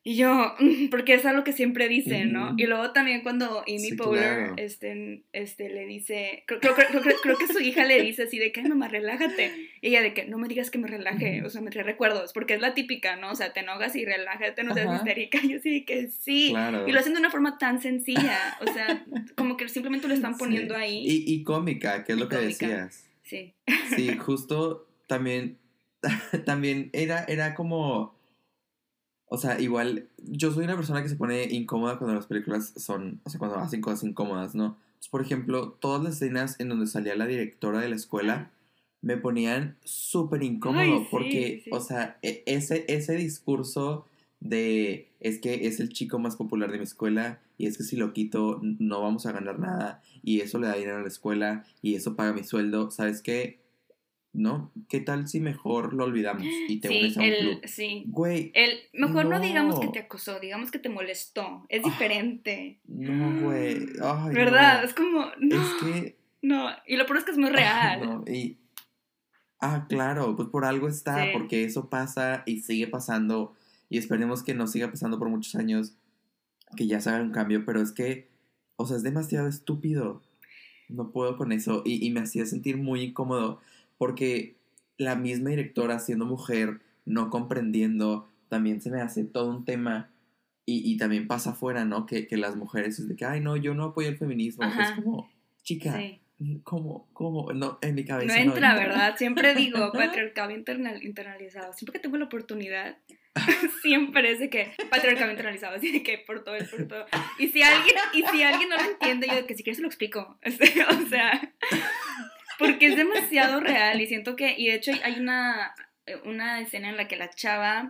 Y 0.02 0.16
yo, 0.16 0.56
porque 0.92 1.14
es 1.14 1.26
algo 1.26 1.44
que 1.44 1.52
siempre 1.52 1.90
dicen, 1.90 2.32
¿no? 2.32 2.56
Y 2.58 2.66
luego 2.68 2.92
también 2.94 3.22
cuando 3.22 3.60
Amy 3.68 3.80
Sí, 3.80 3.98
claro. 3.98 4.54
este, 4.58 5.24
este, 5.34 5.68
le 5.70 5.86
dice, 5.86 6.44
creo, 6.48 6.60
creo, 6.62 6.74
creo, 6.76 7.02
creo- 7.22 7.38
que 7.38 7.48
su 7.48 7.60
hija 7.60 7.84
le 7.86 8.02
dice 8.02 8.24
así 8.24 8.40
de 8.40 8.52
que, 8.54 8.62
"Ay, 8.62 8.70
mamá, 8.70 8.88
relájate. 8.88 9.52
Y 9.82 9.90
ella 9.90 10.02
de 10.02 10.14
que, 10.14 10.26
no 10.26 10.38
me 10.38 10.48
digas 10.48 10.72
que 10.72 10.78
me 10.78 10.88
relaje, 10.88 11.44
o 11.44 11.50
sea, 11.50 11.62
me 11.62 11.70
trae 11.70 11.84
recuerdos, 11.84 12.32
porque 12.34 12.54
es 12.54 12.62
la 12.62 12.74
típica, 12.74 13.18
¿no? 13.18 13.32
O 13.32 13.36
sea, 13.36 13.52
te 13.52 13.60
enojas 13.60 13.96
y 13.98 14.06
relájate, 14.06 14.64
no 14.64 14.74
seas 14.74 14.88
Ajá. 14.88 14.98
histérica. 14.98 15.40
Y 15.44 15.50
yo 15.50 15.60
sí 15.60 15.70
de 15.72 15.86
que 15.86 16.08
sí. 16.10 16.48
Claro. 16.52 16.88
Y 16.88 16.92
lo 16.94 17.00
hacen 17.00 17.14
de 17.14 17.20
una 17.20 17.30
forma 17.30 17.58
tan 17.58 17.82
sencilla, 17.82 18.58
o 18.62 18.72
sea, 18.72 19.06
como 19.36 19.58
que 19.58 19.68
simplemente 19.68 20.08
lo 20.08 20.14
están 20.14 20.38
poniendo 20.38 20.76
Sí. 20.76 20.82
ahí. 20.82 21.04
Y, 21.06 21.34
y 21.34 21.44
cómica, 21.44 22.04
que 22.06 22.14
es 22.14 22.18
Y 22.18 22.22
lo 22.22 22.30
que 22.30 22.38
cómica. 22.38 22.68
decías. 22.68 23.06
Sí. 23.24 23.54
Sí, 23.96 24.08
justo 24.18 24.88
también, 25.08 25.58
también 26.46 26.90
era, 26.94 27.26
era 27.28 27.54
como, 27.54 28.16
o 29.30 29.38
sea, 29.38 29.60
igual, 29.60 30.08
yo 30.18 30.52
soy 30.52 30.66
una 30.66 30.76
persona 30.76 31.04
que 31.04 31.10
se 31.10 31.16
pone 31.16 31.44
incómoda 31.46 31.98
cuando 31.98 32.16
las 32.16 32.26
películas 32.26 32.74
son, 32.76 33.22
o 33.24 33.30
sea, 33.30 33.40
cuando 33.40 33.58
hacen 33.58 33.80
cosas 33.80 34.04
incómodas, 34.04 34.56
¿no? 34.56 34.78
Entonces, 34.88 35.10
por 35.10 35.22
ejemplo, 35.22 35.78
todas 35.80 36.04
las 36.04 36.16
escenas 36.16 36.60
en 36.60 36.70
donde 36.70 36.88
salía 36.88 37.16
la 37.16 37.28
directora 37.28 37.80
de 37.80 37.90
la 37.90 37.96
escuela 37.96 38.52
me 39.02 39.18
ponían 39.18 39.78
súper 39.86 40.44
incómodo 40.44 40.82
Ay, 40.82 41.00
sí, 41.00 41.08
porque, 41.12 41.62
sí. 41.64 41.70
o 41.72 41.80
sea, 41.80 42.18
e- 42.22 42.44
ese, 42.48 42.86
ese 42.90 43.16
discurso 43.16 44.06
de 44.40 45.10
es 45.20 45.40
que 45.40 45.68
es 45.68 45.80
el 45.80 45.90
chico 45.90 46.18
más 46.18 46.36
popular 46.36 46.72
de 46.72 46.78
mi 46.78 46.84
escuela 46.84 47.40
y 47.58 47.68
es 47.68 47.78
que 47.78 47.84
si 47.84 47.98
lo 47.98 48.14
quito 48.14 48.60
no 48.62 49.02
vamos 49.02 49.26
a 49.26 49.32
ganar 49.32 49.60
nada 49.60 50.02
y 50.24 50.40
eso 50.40 50.60
le 50.60 50.68
da 50.68 50.76
dinero 50.76 50.98
a 50.98 51.02
la 51.02 51.08
escuela 51.08 51.66
y 51.82 51.96
eso 51.96 52.16
paga 52.16 52.34
mi 52.34 52.44
sueldo, 52.44 52.90
¿sabes 52.90 53.22
qué? 53.22 53.60
¿No? 54.32 54.72
¿Qué 54.88 55.00
tal 55.00 55.28
si 55.28 55.40
mejor 55.40 55.94
lo 55.94 56.04
olvidamos 56.04 56.44
y 56.68 56.80
te 56.80 56.88
sí, 56.88 57.00
unes 57.00 57.18
a 57.18 57.20
un 57.22 57.26
el, 57.26 57.40
club? 57.40 57.62
sí. 57.66 58.04
Güey, 58.08 58.52
El, 58.54 58.78
mejor 58.94 59.26
no. 59.26 59.40
digamos 59.40 59.80
que 59.80 59.88
No. 59.88 59.92
te 59.92 60.00
acosó, 60.00 60.40
digamos 60.40 60.70
que 60.70 60.78
te 60.78 60.88
molestó. 60.90 61.66
Es 61.68 61.82
Ah, 61.84 61.90
diferente. 61.90 62.80
no, 62.88 63.42
güey. 63.42 63.88
Ay, 64.04 64.34
¿Verdad? 64.34 64.82
no. 64.82 64.88
Es 64.88 64.94
como, 64.94 65.26
no, 65.40 65.56
Es 65.62 65.84
que 65.84 66.18
no. 66.44 66.70
Y 66.86 66.96
lo 66.98 67.06
peor 67.08 67.18
es 67.18 67.24
que 67.26 67.32
es 67.32 67.38
muy 67.40 67.50
real. 67.50 68.02
No, 68.06 68.24
y- 68.32 68.58
Ah, 69.62 69.88
claro, 69.90 70.36
pues 70.38 70.48
por 70.48 70.64
algo 70.64 70.88
está, 70.88 71.26
Sí. 71.26 71.30
porque 71.34 71.66
eso 71.66 71.90
pasa 71.90 72.44
y 72.46 72.62
sigue 72.62 72.88
pasando 72.88 73.56
y 73.90 73.98
esperemos 73.98 74.42
que 74.44 74.54
no 74.54 74.68
siga 74.68 74.90
pasando 74.90 75.20
por 75.20 75.28
muchos 75.28 75.56
años, 75.56 75.96
que 76.78 76.88
ya 76.88 77.02
se 77.02 77.10
haga 77.10 77.22
un 77.24 77.32
cambio, 77.32 77.66
pero 77.66 77.82
es 77.82 77.92
que, 77.92 78.30
o 78.78 78.86
sea, 78.86 78.96
es 78.96 79.04
demasiado 79.04 79.50
estúpido. 79.50 80.22
No 80.88 81.12
puedo 81.12 81.36
con 81.36 81.52
eso 81.52 81.82
y, 81.86 82.06
y 82.06 82.10
me 82.12 82.22
hacía 82.22 82.46
sentir 82.46 82.78
muy 82.78 83.02
incómodo 83.02 83.60
porque 84.00 84.56
la 84.98 85.16
misma 85.16 85.52
directora, 85.52 86.00
siendo 86.00 86.26
mujer, 86.26 86.80
no 87.06 87.30
comprendiendo, 87.30 88.32
también 88.48 88.82
se 88.82 88.90
me 88.90 89.02
hace 89.02 89.26
todo 89.26 89.52
un 89.52 89.66
tema. 89.66 90.10
Y, 90.66 90.92
y 90.92 90.98
también 90.98 91.28
pasa 91.28 91.52
afuera, 91.52 91.84
¿no? 91.84 92.06
Que, 92.06 92.28
que, 92.28 92.38
las 92.38 92.56
mujeres 92.56 93.00
es 93.00 93.08
de 93.08 93.16
que, 93.16 93.26
ay, 93.26 93.42
no, 93.42 93.58
yo 93.58 93.74
no 93.74 93.86
apoyo 93.86 94.08
el 94.08 94.18
feminismo. 94.18 94.66
Es 94.66 94.92
como, 94.92 95.30
chica, 95.64 95.98
sí. 95.98 96.22
¿cómo, 96.64 97.10
cómo? 97.14 97.52
No, 97.54 97.80
en 97.82 97.96
mi 97.96 98.06
cabeza. 98.06 98.34
No 98.36 98.54
entra, 98.54 98.76
¿verdad? 98.76 99.18
Siempre 99.18 99.56
digo, 99.56 99.92
patriarcado 99.94 100.52
internalizado. 100.52 101.74
Siempre 101.74 101.94
que 101.94 102.00
tengo 102.00 102.18
la 102.18 102.26
oportunidad, 102.26 102.98
siempre 103.82 104.32
es 104.32 104.40
de 104.40 104.50
que 104.50 104.72
patriarcado 104.90 105.32
internalizado, 105.32 105.76
así 105.76 105.92
de 105.92 106.04
que 106.04 106.18
por 106.20 106.44
todo, 106.44 106.56
por 106.70 106.88
todo. 106.88 107.06
Y 107.38 107.50
si 107.50 107.62
alguien, 107.62 107.96
y 108.14 108.24
si 108.24 108.44
alguien 108.44 108.70
no 108.70 108.78
lo 108.78 108.84
entiende, 108.84 109.28
yo 109.28 109.36
de 109.36 109.46
que 109.46 109.56
si 109.56 109.64
quieres 109.64 109.78
se 109.78 109.84
lo 109.84 109.88
explico. 109.88 110.40
o 110.46 111.10
sea, 111.10 111.54
porque 112.60 112.88
es 112.88 112.98
demasiado 112.98 113.62
real 113.62 114.00
y 114.02 114.08
siento 114.08 114.36
que, 114.36 114.54
y 114.58 114.68
de 114.68 114.76
hecho 114.76 114.92
hay 115.04 115.20
una, 115.20 115.74
una 116.26 116.62
escena 116.62 116.90
en 116.90 116.98
la 116.98 117.08
que 117.08 117.16
la 117.16 117.30
chava, 117.30 117.88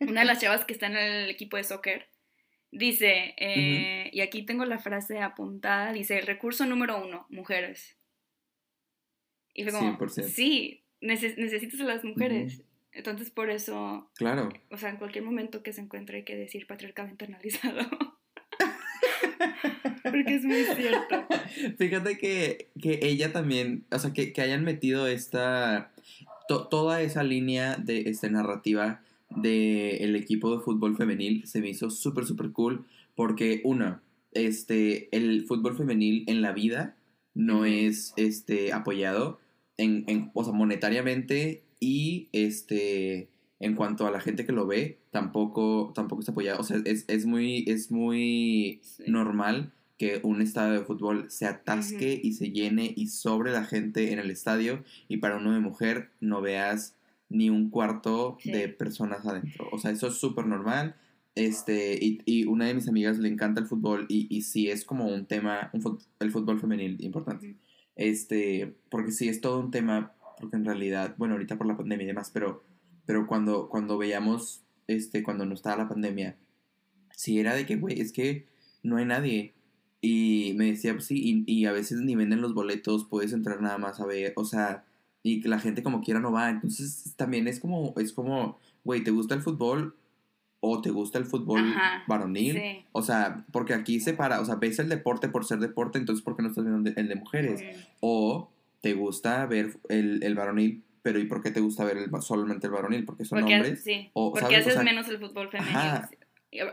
una 0.00 0.20
de 0.20 0.26
las 0.26 0.40
chavas 0.40 0.64
que 0.64 0.72
está 0.72 0.86
en 0.86 0.96
el 0.96 1.28
equipo 1.28 1.56
de 1.56 1.64
soccer, 1.64 2.08
dice, 2.70 3.34
eh, 3.36 4.08
y 4.12 4.20
aquí 4.20 4.44
tengo 4.44 4.64
la 4.64 4.78
frase 4.78 5.18
apuntada, 5.18 5.92
dice, 5.92 6.18
el 6.18 6.26
recurso 6.26 6.64
número 6.64 7.04
uno, 7.04 7.26
mujeres. 7.28 7.98
Y 9.52 9.64
fue 9.64 9.72
como, 9.72 9.98
100%. 9.98 10.22
sí, 10.28 10.84
necesitas 11.00 11.80
a 11.80 11.84
las 11.84 12.04
mujeres. 12.04 12.62
Entonces, 12.92 13.30
por 13.30 13.50
eso. 13.50 14.10
Claro. 14.16 14.50
O 14.70 14.76
sea, 14.76 14.90
en 14.90 14.96
cualquier 14.96 15.24
momento 15.24 15.62
que 15.62 15.72
se 15.72 15.80
encuentre 15.80 16.18
hay 16.18 16.24
que 16.24 16.36
decir 16.36 16.66
patriarcado 16.66 17.08
internalizado. 17.08 17.80
Porque 20.02 20.34
es 20.34 20.44
muy 20.44 20.64
cierto. 20.76 21.26
Fíjate 21.78 22.18
que, 22.18 22.68
que 22.80 23.00
ella 23.02 23.32
también, 23.32 23.84
o 23.90 23.98
sea, 23.98 24.12
que, 24.12 24.32
que 24.32 24.42
hayan 24.42 24.64
metido 24.64 25.06
esta. 25.06 25.92
toda 26.48 27.02
esa 27.02 27.22
línea 27.22 27.76
de 27.76 28.10
esta 28.10 28.28
narrativa 28.28 29.02
del 29.30 30.16
equipo 30.16 30.54
de 30.54 30.62
fútbol 30.62 30.96
femenil 30.96 31.46
se 31.46 31.60
me 31.60 31.70
hizo 31.70 31.90
súper, 31.90 32.26
súper 32.26 32.52
cool. 32.52 32.84
Porque, 33.14 33.60
una, 33.64 34.02
este, 34.32 35.08
el 35.16 35.44
fútbol 35.46 35.76
femenil 35.76 36.24
en 36.26 36.42
la 36.42 36.52
vida 36.52 36.96
no 37.34 37.64
es 37.64 38.14
este, 38.16 38.72
apoyado, 38.72 39.38
en, 39.76 40.04
en, 40.06 40.30
o 40.34 40.44
sea, 40.44 40.52
monetariamente 40.52 41.62
y 41.80 42.28
este, 42.32 43.28
en 43.62 43.76
cuanto 43.76 44.06
a 44.06 44.10
la 44.10 44.20
gente 44.20 44.44
que 44.44 44.52
lo 44.52 44.66
ve, 44.66 44.98
tampoco, 45.12 45.92
tampoco 45.94 46.20
está 46.20 46.32
apoyado. 46.32 46.60
O 46.60 46.64
sea, 46.64 46.78
es, 46.84 47.04
es 47.06 47.26
muy, 47.26 47.64
es 47.68 47.92
muy 47.92 48.82
normal 49.06 49.72
que 49.98 50.18
un 50.24 50.42
estadio 50.42 50.80
de 50.80 50.84
fútbol 50.84 51.30
se 51.30 51.46
atasque 51.46 52.20
y 52.20 52.32
se 52.32 52.50
llene 52.50 52.92
y 52.96 53.06
sobre 53.06 53.52
la 53.52 53.64
gente 53.64 54.12
en 54.12 54.18
el 54.18 54.32
estadio 54.32 54.82
y 55.06 55.18
para 55.18 55.36
uno 55.36 55.52
de 55.52 55.60
mujer 55.60 56.10
no 56.20 56.40
veas 56.42 56.96
ni 57.28 57.50
un 57.50 57.70
cuarto 57.70 58.36
de 58.44 58.68
personas 58.68 59.24
adentro. 59.24 59.68
O 59.70 59.78
sea, 59.78 59.92
eso 59.92 60.08
es 60.08 60.14
súper 60.14 60.46
normal. 60.46 60.96
Este, 61.36 61.96
y, 62.04 62.20
y, 62.26 62.46
una 62.46 62.66
de 62.66 62.74
mis 62.74 62.88
amigas 62.88 63.18
le 63.18 63.28
encanta 63.28 63.60
el 63.60 63.68
fútbol 63.68 64.06
y, 64.08 64.26
y 64.28 64.42
sí 64.42 64.70
es 64.70 64.84
como 64.84 65.06
un 65.06 65.26
tema, 65.26 65.70
un, 65.72 65.98
el 66.18 66.30
fútbol 66.32 66.58
femenil 66.58 66.96
importante. 67.00 67.56
Este, 67.94 68.74
porque 68.90 69.12
sí 69.12 69.28
es 69.28 69.40
todo 69.40 69.60
un 69.60 69.70
tema 69.70 70.12
porque 70.40 70.56
en 70.56 70.64
realidad, 70.64 71.14
bueno, 71.16 71.34
ahorita 71.34 71.56
por 71.56 71.68
la 71.68 71.76
pandemia 71.76 72.02
y 72.02 72.08
demás, 72.08 72.30
pero, 72.34 72.64
pero 73.12 73.26
cuando, 73.26 73.68
cuando 73.68 73.98
veíamos, 73.98 74.62
este, 74.86 75.22
cuando 75.22 75.44
no 75.44 75.52
estaba 75.52 75.82
la 75.82 75.88
pandemia, 75.90 76.34
sí 77.14 77.38
era 77.38 77.54
de 77.54 77.66
que, 77.66 77.76
güey, 77.76 78.00
es 78.00 78.10
que 78.10 78.46
no 78.82 78.96
hay 78.96 79.04
nadie. 79.04 79.52
Y 80.00 80.54
me 80.56 80.70
decía, 80.70 80.94
pues 80.94 81.04
sí, 81.04 81.44
y, 81.46 81.66
a 81.66 81.72
veces 81.72 82.00
ni 82.00 82.16
venden 82.16 82.40
los 82.40 82.54
boletos, 82.54 83.04
puedes 83.04 83.34
entrar 83.34 83.60
nada 83.60 83.76
más 83.76 84.00
a 84.00 84.06
ver, 84.06 84.32
o 84.36 84.46
sea, 84.46 84.86
y 85.22 85.42
que 85.42 85.50
la 85.50 85.58
gente 85.58 85.82
como 85.82 86.00
quiera 86.00 86.20
no 86.20 86.32
va. 86.32 86.48
Entonces 86.48 87.12
también 87.14 87.48
es 87.48 87.60
como, 87.60 87.92
es 87.98 88.14
como, 88.14 88.56
güey, 88.82 89.04
¿te 89.04 89.10
gusta 89.10 89.34
el 89.34 89.42
fútbol? 89.42 89.94
o 90.64 90.80
te 90.80 90.90
gusta 90.90 91.18
el 91.18 91.26
fútbol 91.26 91.74
varonil. 92.06 92.86
O 92.92 93.02
sea, 93.02 93.44
porque 93.52 93.74
aquí 93.74 94.00
se 94.00 94.14
para, 94.14 94.40
o 94.40 94.46
sea, 94.46 94.54
ves 94.54 94.78
el 94.78 94.88
deporte 94.88 95.28
por 95.28 95.44
ser 95.44 95.58
deporte, 95.58 95.98
entonces 95.98 96.24
¿por 96.24 96.34
qué 96.34 96.42
no 96.42 96.48
estás 96.48 96.64
viendo 96.64 96.88
el 96.88 97.08
de 97.08 97.16
mujeres? 97.16 97.62
O 98.00 98.48
te 98.80 98.94
gusta 98.94 99.44
ver 99.46 99.76
el, 99.88 100.22
el 100.22 100.34
varonil, 100.34 100.82
pero 101.02 101.18
¿y 101.18 101.26
por 101.26 101.42
qué 101.42 101.50
te 101.50 101.60
gusta 101.60 101.84
ver 101.84 101.98
el, 101.98 102.10
solamente 102.22 102.66
el 102.66 102.72
varonil? 102.72 103.04
Porque 103.04 103.24
son 103.24 103.42
hombres. 103.42 103.82
Sí, 103.82 104.10
porque 104.14 104.56
haces 104.56 104.82
menos 104.82 105.08
el 105.08 105.18
fútbol 105.18 105.50
femenino. 105.50 106.08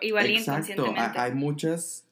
igual 0.01 0.27
exacto, 0.27 0.93
hay 0.95 1.33
muchas, 1.33 2.07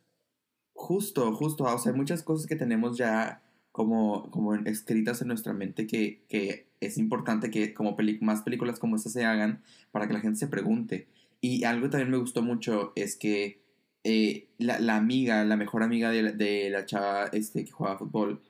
justo, 0.73 1.33
justo, 1.33 1.63
o 1.63 1.77
sea, 1.77 1.91
hay 1.91 1.97
muchas 1.97 2.23
cosas 2.23 2.47
que 2.47 2.55
tenemos 2.55 2.97
ya 2.97 3.41
como, 3.71 4.31
como 4.31 4.55
escritas 4.55 5.21
en 5.21 5.27
nuestra 5.27 5.53
mente 5.53 5.85
que, 5.85 6.23
que 6.27 6.67
es 6.79 6.97
importante 6.97 7.51
que 7.51 7.73
como 7.73 7.95
más 8.21 8.41
películas 8.41 8.79
como 8.79 8.95
estas 8.95 9.13
se 9.13 9.25
hagan 9.25 9.61
para 9.91 10.07
que 10.07 10.13
la 10.13 10.19
gente 10.19 10.39
se 10.39 10.47
pregunte. 10.47 11.07
Y 11.41 11.63
algo 11.63 11.89
también 11.89 12.09
me 12.09 12.17
gustó 12.17 12.41
mucho 12.41 12.93
es 12.95 13.15
que 13.15 13.61
eh, 14.03 14.47
la, 14.57 14.79
la, 14.79 14.95
amiga, 14.95 15.43
la 15.43 15.57
mejor 15.57 15.83
amiga 15.83 16.09
de 16.09 16.23
la, 16.23 16.31
de 16.31 16.69
la 16.69 16.85
chava 16.85 17.25
este, 17.25 17.65
que 17.65 17.71
juega 17.71 17.97
fútbol, 17.97 18.41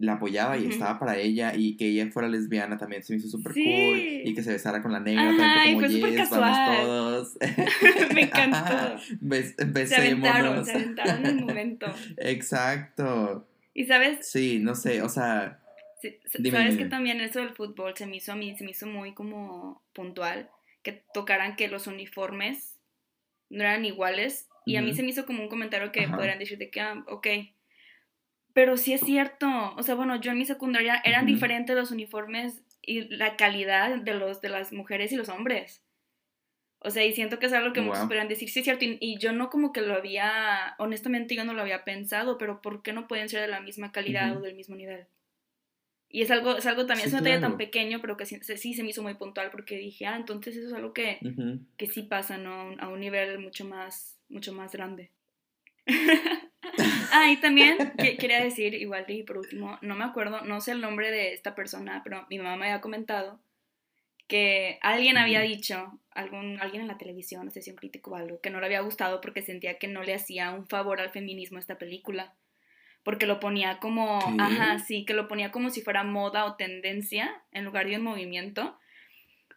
la 0.00 0.14
apoyaba 0.14 0.56
y 0.56 0.66
estaba 0.66 0.98
para 0.98 1.18
ella 1.18 1.52
y 1.54 1.76
que 1.76 1.88
ella 1.88 2.10
fuera 2.10 2.26
lesbiana 2.26 2.78
también 2.78 3.02
se 3.02 3.12
me 3.12 3.18
hizo 3.18 3.28
súper 3.28 3.52
cool 3.52 3.62
y 3.64 4.34
que 4.34 4.42
se 4.42 4.50
besara 4.50 4.80
con 4.82 4.92
la 4.92 5.00
negra 5.00 5.36
también 5.36 5.74
como 5.74 5.86
yes, 5.88 6.30
vamos 6.30 6.78
todos. 6.78 7.38
Me 8.14 8.22
encantó. 8.22 8.98
Bes 9.20 9.54
se 9.56 9.96
aventaron 9.96 10.64
se 10.64 10.72
aventaron 10.72 11.26
en 11.26 11.38
el 11.38 11.44
momento. 11.44 11.86
Exacto. 12.16 13.46
Y 13.74 13.84
sabes 13.84 14.26
sí 14.26 14.58
no 14.58 14.74
sé 14.74 15.02
o 15.02 15.10
sea 15.10 15.60
sabes 16.50 16.78
que 16.78 16.86
también 16.86 17.20
eso 17.20 17.40
del 17.40 17.50
fútbol 17.50 17.94
se 17.94 18.06
me 18.06 18.16
hizo 18.16 18.32
a 18.32 18.36
mí 18.36 18.56
se 18.56 18.64
me 18.64 18.70
hizo 18.70 18.86
muy 18.86 19.12
como 19.12 19.82
puntual 19.92 20.48
que 20.82 21.04
tocaran 21.12 21.56
que 21.56 21.68
los 21.68 21.86
uniformes 21.86 22.78
no 23.50 23.60
eran 23.60 23.84
iguales 23.84 24.48
y 24.64 24.76
a 24.76 24.82
mí 24.82 24.94
se 24.94 25.02
me 25.02 25.10
hizo 25.10 25.26
como 25.26 25.42
un 25.42 25.50
comentario 25.50 25.92
que 25.92 26.08
podrían 26.08 26.38
decir 26.38 26.56
de 26.56 26.70
que 26.70 26.80
ah, 26.80 27.04
ok 27.06 27.26
pero 28.52 28.76
sí 28.76 28.92
es 28.92 29.00
cierto, 29.00 29.46
o 29.76 29.82
sea, 29.82 29.94
bueno, 29.94 30.20
yo 30.20 30.32
en 30.32 30.38
mi 30.38 30.44
secundaria 30.44 31.00
eran 31.04 31.26
diferentes 31.26 31.76
los 31.76 31.90
uniformes 31.90 32.62
y 32.82 33.02
la 33.16 33.36
calidad 33.36 33.96
de, 33.98 34.14
los, 34.14 34.40
de 34.40 34.48
las 34.48 34.72
mujeres 34.72 35.12
y 35.12 35.16
los 35.16 35.28
hombres. 35.28 35.84
O 36.82 36.90
sea, 36.90 37.04
y 37.04 37.12
siento 37.12 37.38
que 37.38 37.46
es 37.46 37.52
algo 37.52 37.74
que 37.74 37.82
muchos 37.82 38.04
podrían 38.04 38.28
decir, 38.28 38.48
sí 38.48 38.60
es 38.60 38.64
cierto, 38.64 38.84
y, 38.86 39.18
yo 39.18 39.32
no 39.32 39.50
como 39.50 39.72
que 39.72 39.82
lo 39.82 39.94
había, 39.94 40.74
honestamente 40.78 41.34
yo 41.34 41.44
no 41.44 41.52
lo 41.52 41.60
había 41.60 41.84
pensado, 41.84 42.38
pero 42.38 42.62
¿por 42.62 42.82
qué 42.82 42.94
no 42.94 43.06
pueden 43.06 43.28
ser 43.28 43.42
de 43.42 43.48
la 43.48 43.60
misma 43.60 43.92
calidad 43.92 44.36
o 44.36 44.40
del 44.40 44.56
mismo 44.56 44.76
nivel? 44.76 45.06
Y 46.08 46.22
es 46.22 46.30
algo, 46.30 46.56
es 46.56 46.66
algo 46.66 46.86
también, 46.86 47.06
es 47.06 47.14
un 47.14 47.22
detalle 47.22 47.40
tan 47.40 47.56
pequeño, 47.58 48.00
pero 48.00 48.16
que 48.16 48.26
sí, 48.26 48.40
sí, 48.42 48.74
se 48.74 48.82
me 48.82 48.88
hizo 48.88 49.02
muy 49.02 49.14
puntual 49.14 49.50
porque 49.50 49.76
dije, 49.76 50.06
ah, 50.06 50.16
entonces 50.16 50.56
eso 50.56 50.68
es 50.68 50.72
algo 50.72 50.92
que, 50.92 51.18
que 51.76 51.86
sí 51.86 52.02
pasa, 52.02 52.38
¿no? 52.38 52.74
A 52.80 52.88
un 52.88 52.98
nivel 52.98 53.38
mucho 53.38 53.64
más, 53.64 54.18
mucho 54.28 54.52
más 54.52 54.72
grande. 54.72 55.10
ah, 57.12 57.30
y 57.30 57.36
también 57.38 57.76
quería 58.18 58.42
decir, 58.42 58.74
igual 58.74 59.04
y 59.08 59.22
por 59.22 59.38
último, 59.38 59.78
no 59.82 59.94
me 59.94 60.04
acuerdo, 60.04 60.42
no 60.42 60.60
sé 60.60 60.72
el 60.72 60.80
nombre 60.80 61.10
de 61.10 61.32
esta 61.32 61.54
persona, 61.54 62.02
pero 62.04 62.26
mi 62.30 62.38
mamá 62.38 62.56
me 62.56 62.66
había 62.66 62.80
comentado 62.80 63.40
que 64.30 64.78
alguien 64.80 65.18
había 65.18 65.40
dicho, 65.40 65.98
algún, 66.12 66.60
alguien 66.60 66.82
en 66.82 66.88
la 66.88 66.98
televisión, 66.98 67.44
no 67.44 67.50
sé 67.50 67.62
si 67.62 67.70
un 67.70 67.76
crítico 67.76 68.12
o 68.12 68.14
algo, 68.14 68.40
que 68.40 68.48
no 68.48 68.60
le 68.60 68.66
había 68.66 68.80
gustado 68.80 69.20
porque 69.20 69.42
sentía 69.42 69.78
que 69.78 69.88
no 69.88 70.04
le 70.04 70.14
hacía 70.14 70.52
un 70.52 70.68
favor 70.68 71.00
al 71.00 71.10
feminismo 71.10 71.58
esta 71.58 71.78
película. 71.78 72.32
Porque 73.02 73.26
lo 73.26 73.40
ponía 73.40 73.78
como, 73.78 74.20
ajá, 74.38 74.78
sí, 74.78 75.04
que 75.04 75.14
lo 75.14 75.26
ponía 75.26 75.50
como 75.50 75.70
si 75.70 75.80
fuera 75.80 76.04
moda 76.04 76.44
o 76.44 76.54
tendencia 76.54 77.42
en 77.50 77.64
lugar 77.64 77.88
de 77.88 77.96
un 77.96 78.04
movimiento. 78.04 78.78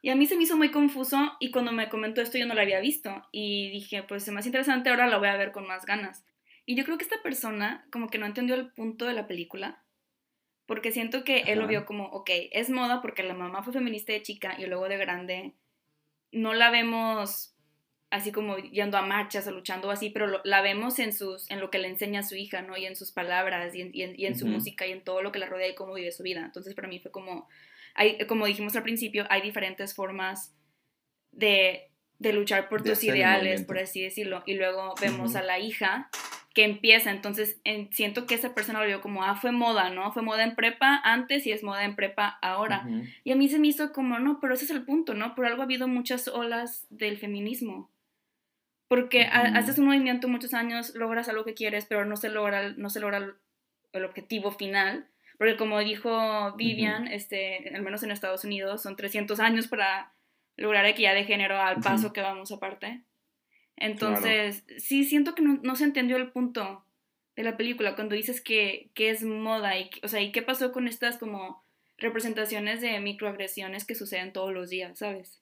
Y 0.03 0.09
a 0.09 0.15
mí 0.15 0.25
se 0.25 0.35
me 0.35 0.43
hizo 0.43 0.57
muy 0.57 0.69
confuso 0.69 1.31
y 1.39 1.49
cuando 1.49 1.71
me 1.71 1.87
comentó 1.87 2.21
esto 2.21 2.37
yo 2.37 2.45
no 2.45 2.55
lo 2.55 2.59
había 2.59 2.81
visto 2.81 3.25
y 3.31 3.69
dije, 3.69 4.03
pues 4.03 4.27
es 4.27 4.33
más 4.33 4.45
interesante, 4.45 4.89
ahora 4.89 5.07
lo 5.07 5.17
voy 5.17 5.29
a 5.29 5.37
ver 5.37 5.53
con 5.53 5.65
más 5.65 5.85
ganas. 5.85 6.25
Y 6.65 6.75
yo 6.75 6.83
creo 6.83 6.97
que 6.97 7.05
esta 7.05 7.23
persona 7.23 7.87
como 7.89 8.09
que 8.09 8.17
no 8.17 8.25
entendió 8.25 8.55
el 8.55 8.73
punto 8.73 9.05
de 9.05 9.13
la 9.13 9.27
película, 9.27 9.81
porque 10.65 10.91
siento 10.91 11.23
que 11.23 11.43
él 11.43 11.59
lo 11.59 11.67
vio 11.67 11.85
como, 11.85 12.07
ok, 12.07 12.29
es 12.51 12.69
moda 12.69 13.01
porque 13.01 13.23
la 13.23 13.33
mamá 13.33 13.63
fue 13.63 13.71
feminista 13.71 14.11
de 14.11 14.21
chica 14.21 14.57
y 14.59 14.65
luego 14.65 14.89
de 14.89 14.97
grande 14.97 15.53
no 16.33 16.53
la 16.53 16.69
vemos 16.69 17.55
así 18.09 18.33
como 18.33 18.57
yendo 18.57 18.97
a 18.97 19.03
marchas 19.03 19.47
o 19.47 19.51
luchando 19.51 19.89
así, 19.89 20.09
pero 20.09 20.41
la 20.43 20.61
vemos 20.61 20.99
en, 20.99 21.13
sus, 21.13 21.49
en 21.49 21.61
lo 21.61 21.71
que 21.71 21.79
le 21.79 21.87
enseña 21.87 22.19
a 22.19 22.23
su 22.23 22.35
hija, 22.35 22.61
¿no? 22.61 22.75
Y 22.75 22.85
en 22.85 22.97
sus 22.97 23.13
palabras 23.13 23.73
y 23.73 23.81
en, 23.81 23.91
y 23.93 24.25
en, 24.25 24.37
su 24.37 24.47
música 24.47 24.85
y 24.85 24.91
en 24.91 25.01
todo 25.01 25.21
lo 25.21 25.31
que 25.31 25.39
la 25.39 25.47
rodea 25.47 25.69
y 25.69 25.75
cómo 25.75 25.93
vive 25.93 26.11
su 26.11 26.23
vida. 26.23 26.41
Entonces 26.41 26.75
para 26.75 26.89
mí 26.89 26.99
fue 26.99 27.09
como, 27.09 27.47
hay, 27.93 28.17
como 28.27 28.45
dijimos 28.45 28.75
al 28.75 28.83
principio, 28.83 29.25
hay 29.29 29.41
diferentes 29.41 29.93
formas 29.93 30.55
de, 31.31 31.91
de 32.19 32.33
luchar 32.33 32.69
por 32.69 32.83
tus 32.83 33.03
ideales, 33.03 33.63
por 33.63 33.77
así 33.77 34.01
decirlo. 34.01 34.43
Y 34.45 34.55
luego 34.55 34.95
vemos 35.01 35.35
a 35.35 35.41
la 35.41 35.59
hija 35.59 36.09
que 36.53 36.63
empieza, 36.63 37.09
entonces 37.09 37.59
siento 37.91 38.27
que 38.27 38.35
esa 38.35 38.53
persona 38.53 38.79
lo 38.79 38.85
vio 38.85 39.01
como, 39.01 39.23
ah, 39.23 39.35
fue 39.35 39.51
moda, 39.51 39.89
¿no? 39.89 40.11
Fue 40.11 40.21
moda 40.21 40.43
en 40.43 40.55
prepa 40.55 41.01
antes 41.03 41.47
y 41.47 41.51
es 41.51 41.63
moda 41.63 41.83
en 41.83 41.95
prepa 41.95 42.37
ahora. 42.43 42.87
Y 43.23 43.31
a 43.31 43.35
mí 43.35 43.49
se 43.49 43.57
me 43.57 43.67
hizo 43.67 43.91
como, 43.91 44.19
no, 44.19 44.39
pero 44.39 44.53
ese 44.53 44.65
es 44.65 44.71
el 44.71 44.85
punto, 44.85 45.15
¿no? 45.15 45.33
Por 45.33 45.47
algo 45.47 45.61
ha 45.61 45.65
habido 45.65 45.87
muchas 45.87 46.27
olas 46.27 46.85
del 46.91 47.17
feminismo. 47.17 47.89
Porque 48.87 49.23
haces 49.23 49.79
un 49.79 49.85
movimiento 49.85 50.27
muchos 50.27 50.53
años, 50.53 50.93
logras 50.93 51.27
algo 51.27 51.43
que 51.43 51.55
quieres, 51.55 51.85
pero 51.85 52.05
no 52.05 52.17
se 52.17 52.29
logra, 52.29 52.69
no 52.73 52.91
se 52.91 52.99
logra 52.99 53.35
el 53.91 54.05
objetivo 54.05 54.51
final. 54.51 55.07
Porque 55.37 55.57
como 55.57 55.79
dijo 55.79 56.55
Vivian, 56.55 57.07
este, 57.07 57.71
al 57.73 57.81
menos 57.81 58.03
en 58.03 58.11
Estados 58.11 58.43
Unidos, 58.43 58.81
son 58.81 58.95
300 58.95 59.39
años 59.39 59.67
para, 59.67 60.13
lograr 60.55 60.85
equidad 60.85 61.13
de 61.13 61.25
género 61.25 61.59
al 61.59 61.79
paso 61.81 62.13
que 62.13 62.21
vamos 62.21 62.51
aparte. 62.51 63.03
Entonces, 63.75 64.63
sí, 64.77 65.03
siento 65.03 65.33
que 65.35 65.41
no, 65.41 65.75
se 65.75 65.83
entendió 65.83 66.17
el 66.17 66.31
punto 66.31 66.85
de 67.35 67.43
la 67.43 67.57
película 67.57 67.95
cuando 67.95 68.15
dices 68.15 68.41
que, 68.41 68.91
que 68.93 69.09
es 69.09 69.23
moda 69.23 69.77
y, 69.77 69.89
o 70.03 70.07
sea, 70.07 70.21
¿y 70.21 70.31
qué 70.31 70.43
pasó 70.43 70.71
con 70.71 70.87
estas 70.87 71.17
como 71.17 71.63
representaciones 71.97 72.81
de 72.81 72.99
microagresiones 72.99 73.85
que 73.85 73.95
suceden 73.95 74.33
todos 74.33 74.53
los 74.53 74.69
días, 74.69 74.99
¿sabes? 74.99 75.41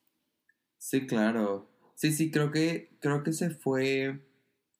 Sí, 0.78 1.06
claro. 1.06 1.68
Sí, 1.94 2.12
sí, 2.12 2.30
creo 2.30 2.50
que, 2.50 2.90
creo 3.00 3.22
que 3.22 3.32
se 3.32 3.50
fue 3.50 4.20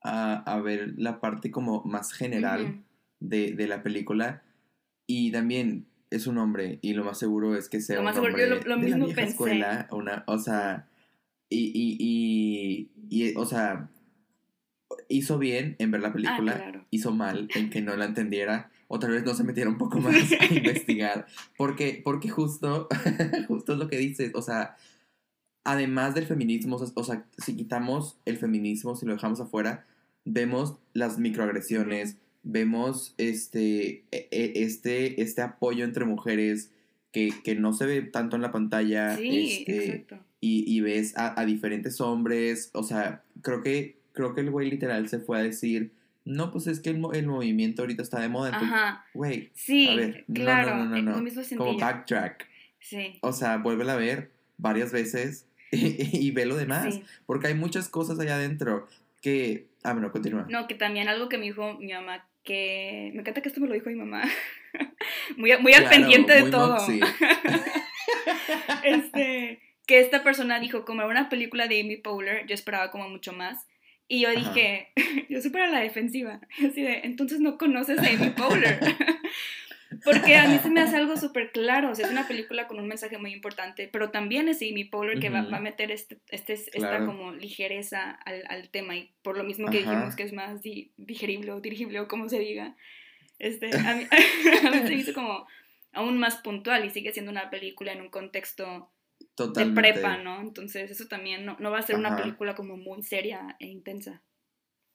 a, 0.03 0.61
ver 0.64 0.94
la 0.96 1.20
parte 1.20 1.51
como 1.51 1.83
más 1.85 2.12
general 2.12 2.83
de, 3.20 3.53
de, 3.53 3.66
la 3.68 3.83
película. 3.83 4.42
Y 5.14 5.31
también 5.31 5.85
es 6.09 6.27
un 6.27 6.38
hombre, 6.38 6.79
y 6.81 6.94
lo 6.94 7.05
más 7.05 7.18
seguro 7.18 7.55
es 7.55 7.68
que 7.68 7.83
sea 7.83 8.01
un 8.01 8.09
hombre 8.09 8.46
lo, 8.46 8.59
de 8.59 8.77
mismo 8.79 8.98
la 8.98 9.05
vieja 9.05 9.22
escuela, 9.25 9.87
una, 9.90 10.25
o 10.27 10.38
sea, 10.38 10.88
y, 11.51 11.70
y, 11.75 12.90
y, 13.11 13.37
o 13.37 13.44
sea, 13.44 13.90
hizo 15.11 15.38
bien 15.38 15.77
en 15.79 15.90
ver 15.90 16.01
la 16.01 16.09
ah, 16.09 16.12
película, 16.14 16.87
hizo 16.90 17.12
mal 17.12 17.46
en 17.55 17.68
que 17.68 17.83
no 17.83 17.94
la 17.94 18.07
entendiera, 18.07 18.70
o 18.88 18.98
tal 18.98 19.11
vez 19.11 19.22
no 19.22 19.35
se 19.35 19.44
metiera 19.44 19.68
un 19.68 19.77
poco 19.77 19.98
más 20.01 20.14
a 20.14 20.46
investigar, 20.46 21.27
porque, 21.59 22.01
porque 22.03 22.31
justo, 22.31 22.88
justo 23.48 23.75
es 23.75 23.79
lo 23.79 23.88
que 23.88 23.98
dices, 23.98 24.33
o 24.35 24.40
sea, 24.40 24.77
además 25.62 26.14
del 26.14 26.25
feminismo, 26.25 26.77
o 26.94 27.05
sea, 27.05 27.27
si 27.37 27.55
quitamos 27.55 28.16
el 28.25 28.38
feminismo, 28.38 28.96
si 28.96 29.05
lo 29.05 29.12
dejamos 29.12 29.42
afuera, 29.42 29.85
vemos 30.25 30.77
las 30.94 31.18
microagresiones, 31.18 32.16
vemos 32.43 33.15
este, 33.19 34.05
e, 34.11 34.29
e, 34.31 34.53
este, 34.57 35.23
este 35.23 35.43
apoyo 35.43 35.85
entre 35.85 36.05
mujeres 36.05 36.71
que, 37.13 37.31
que, 37.45 37.55
no 37.55 37.73
se 37.73 37.87
ve 37.87 38.03
tanto 38.03 38.37
en 38.37 38.43
la 38.43 38.53
pantalla. 38.53 39.15
este, 39.15 40.07
y, 40.41 40.65
y, 40.67 40.81
ves 40.81 41.17
a, 41.17 41.39
a, 41.41 41.45
diferentes 41.45 42.01
hombres. 42.01 42.71
O 42.73 42.83
sea, 42.83 43.23
creo 43.43 43.63
que, 43.63 43.97
creo 44.13 44.35
que 44.35 44.41
el 44.41 44.51
güey 44.51 44.71
literal 44.71 45.09
se 45.09 45.19
fue 45.19 45.39
a 45.39 45.43
decir. 45.43 45.93
No, 46.25 46.53
pues 46.53 46.69
es 46.69 46.81
que 46.81 46.91
el, 46.91 47.03
el 47.15 47.27
movimiento 47.27 47.83
ahorita 47.83 48.03
está 48.03 48.21
de 48.21 48.29
moda. 48.29 48.51
Ajá. 48.55 49.05
Güey. 49.13 49.51
Sí, 49.55 49.89
a 49.89 49.97
ver, 49.97 50.25
claro. 50.33 50.77
No, 50.77 50.85
no, 50.85 51.03
no, 51.03 51.21
no. 51.21 51.57
Como 51.57 51.79
backtrack. 51.79 52.49
Sí. 52.81 53.19
O 53.21 53.33
sea, 53.33 53.59
vuélvela 53.59 53.95
a 53.95 53.97
ver 53.97 54.31
varias 54.57 54.93
veces 54.93 55.47
y, 55.73 56.31
ve 56.31 56.47
lo 56.47 56.57
demás. 56.57 57.01
Porque 57.27 57.49
hay 57.49 57.55
muchas 57.55 57.89
cosas 57.89 58.19
allá 58.19 58.37
adentro 58.37 58.87
que... 59.21 59.67
Ah, 59.83 59.93
bueno, 59.93 60.13
continúa. 60.13 60.47
No, 60.49 60.67
que 60.69 60.75
también 60.75 61.09
algo 61.09 61.29
que 61.29 61.39
me 61.39 61.47
dijo 61.47 61.75
mi 61.79 61.93
mamá, 61.93 62.25
que... 62.45 63.11
Me 63.15 63.21
encanta 63.21 63.41
que 63.41 63.49
esto 63.49 63.61
me 63.61 63.69
lo 63.69 63.75
dijo 63.75 63.91
mi 63.91 63.97
mamá. 63.97 64.23
muy, 65.37 65.57
muy 65.59 65.73
al 65.75 65.89
pendiente 65.89 66.33
de 66.33 66.51
todo. 66.51 66.77
este, 68.85 69.61
que 69.87 70.01
esta 70.01 70.23
persona 70.23 70.61
dijo, 70.61 70.85
como 70.85 71.03
era 71.03 71.11
una 71.11 71.29
película 71.29 71.69
de 71.69 71.81
Amy 71.81 71.97
Poehler, 71.97 72.47
yo 72.47 72.55
esperaba 72.55 72.91
como 72.91 73.09
mucho 73.09 73.33
más. 73.33 73.67
Y 74.09 74.21
yo 74.21 74.31
dije, 74.31 74.93
yo 75.29 75.41
súper 75.41 75.63
a 75.63 75.67
la 75.69 75.81
defensiva. 75.81 76.41
Así 76.59 76.83
de, 76.83 77.01
entonces 77.05 77.41
no 77.41 77.59
conoces 77.59 77.99
a 77.99 78.07
Amy 78.07 78.31
Poehler. 78.31 78.81
Porque 80.05 80.37
a 80.37 80.49
mí 80.49 80.59
se 80.59 80.71
me 80.71 80.81
hace 80.81 80.97
algo 80.97 81.17
súper 81.17 81.53
claro, 81.53 81.91
o 81.91 81.95
sea, 81.95 82.07
es 82.07 82.13
una 82.13 82.27
película 82.27 82.69
con 82.69 82.79
un 82.79 82.89
mensaje 82.89 83.19
muy 83.19 83.33
importante, 83.33 83.89
pero 83.93 84.11
también 84.11 84.49
es 84.49 84.59
Amy 84.59 84.85
Poehler 84.85 85.21
que 85.21 85.31
va, 85.31 85.41
a 85.41 85.61
meter 85.61 85.91
este, 85.91 86.19
este 86.29 86.55
esta 86.55 87.05
como 87.05 87.33
ligereza 87.33 88.11
al, 88.11 88.45
al, 88.49 88.69
tema 88.71 88.97
y 88.97 89.13
por 89.23 89.37
lo 89.37 89.45
mismo 89.45 89.71
que 89.71 89.79
dijimos 89.79 90.17
que 90.17 90.23
es 90.23 90.33
más 90.33 90.61
digerible 90.63 91.53
o 91.53 91.61
dirigible 91.61 92.01
o 92.01 92.09
como 92.09 92.29
se 92.29 92.39
diga, 92.39 92.77
este, 93.39 93.71
a, 93.77 93.97
mí, 93.97 94.07
a 94.67 94.71
mí 94.71 94.87
se 94.87 94.95
hizo 94.95 95.13
como 95.13 95.47
aún 95.93 96.19
más 96.19 96.37
puntual 96.37 96.85
y 96.85 96.91
sigue 96.91 97.13
siendo 97.13 97.31
una 97.31 97.51
película 97.51 97.93
en 97.93 98.01
un 98.01 98.09
contexto 98.09 98.91
de 99.37 99.67
prepa, 99.67 100.19
¿no? 100.19 100.41
Entonces 100.41 100.91
eso 100.91 101.07
también 101.07 101.45
no, 101.45 101.57
no 101.59 101.71
va 101.71 101.79
a 101.79 101.83
ser 101.83 101.97
una 101.97 102.17
película 102.17 102.55
como 102.55 102.77
muy 102.77 103.03
seria 103.03 103.57
e 103.59 103.67
intensa. 103.67 104.23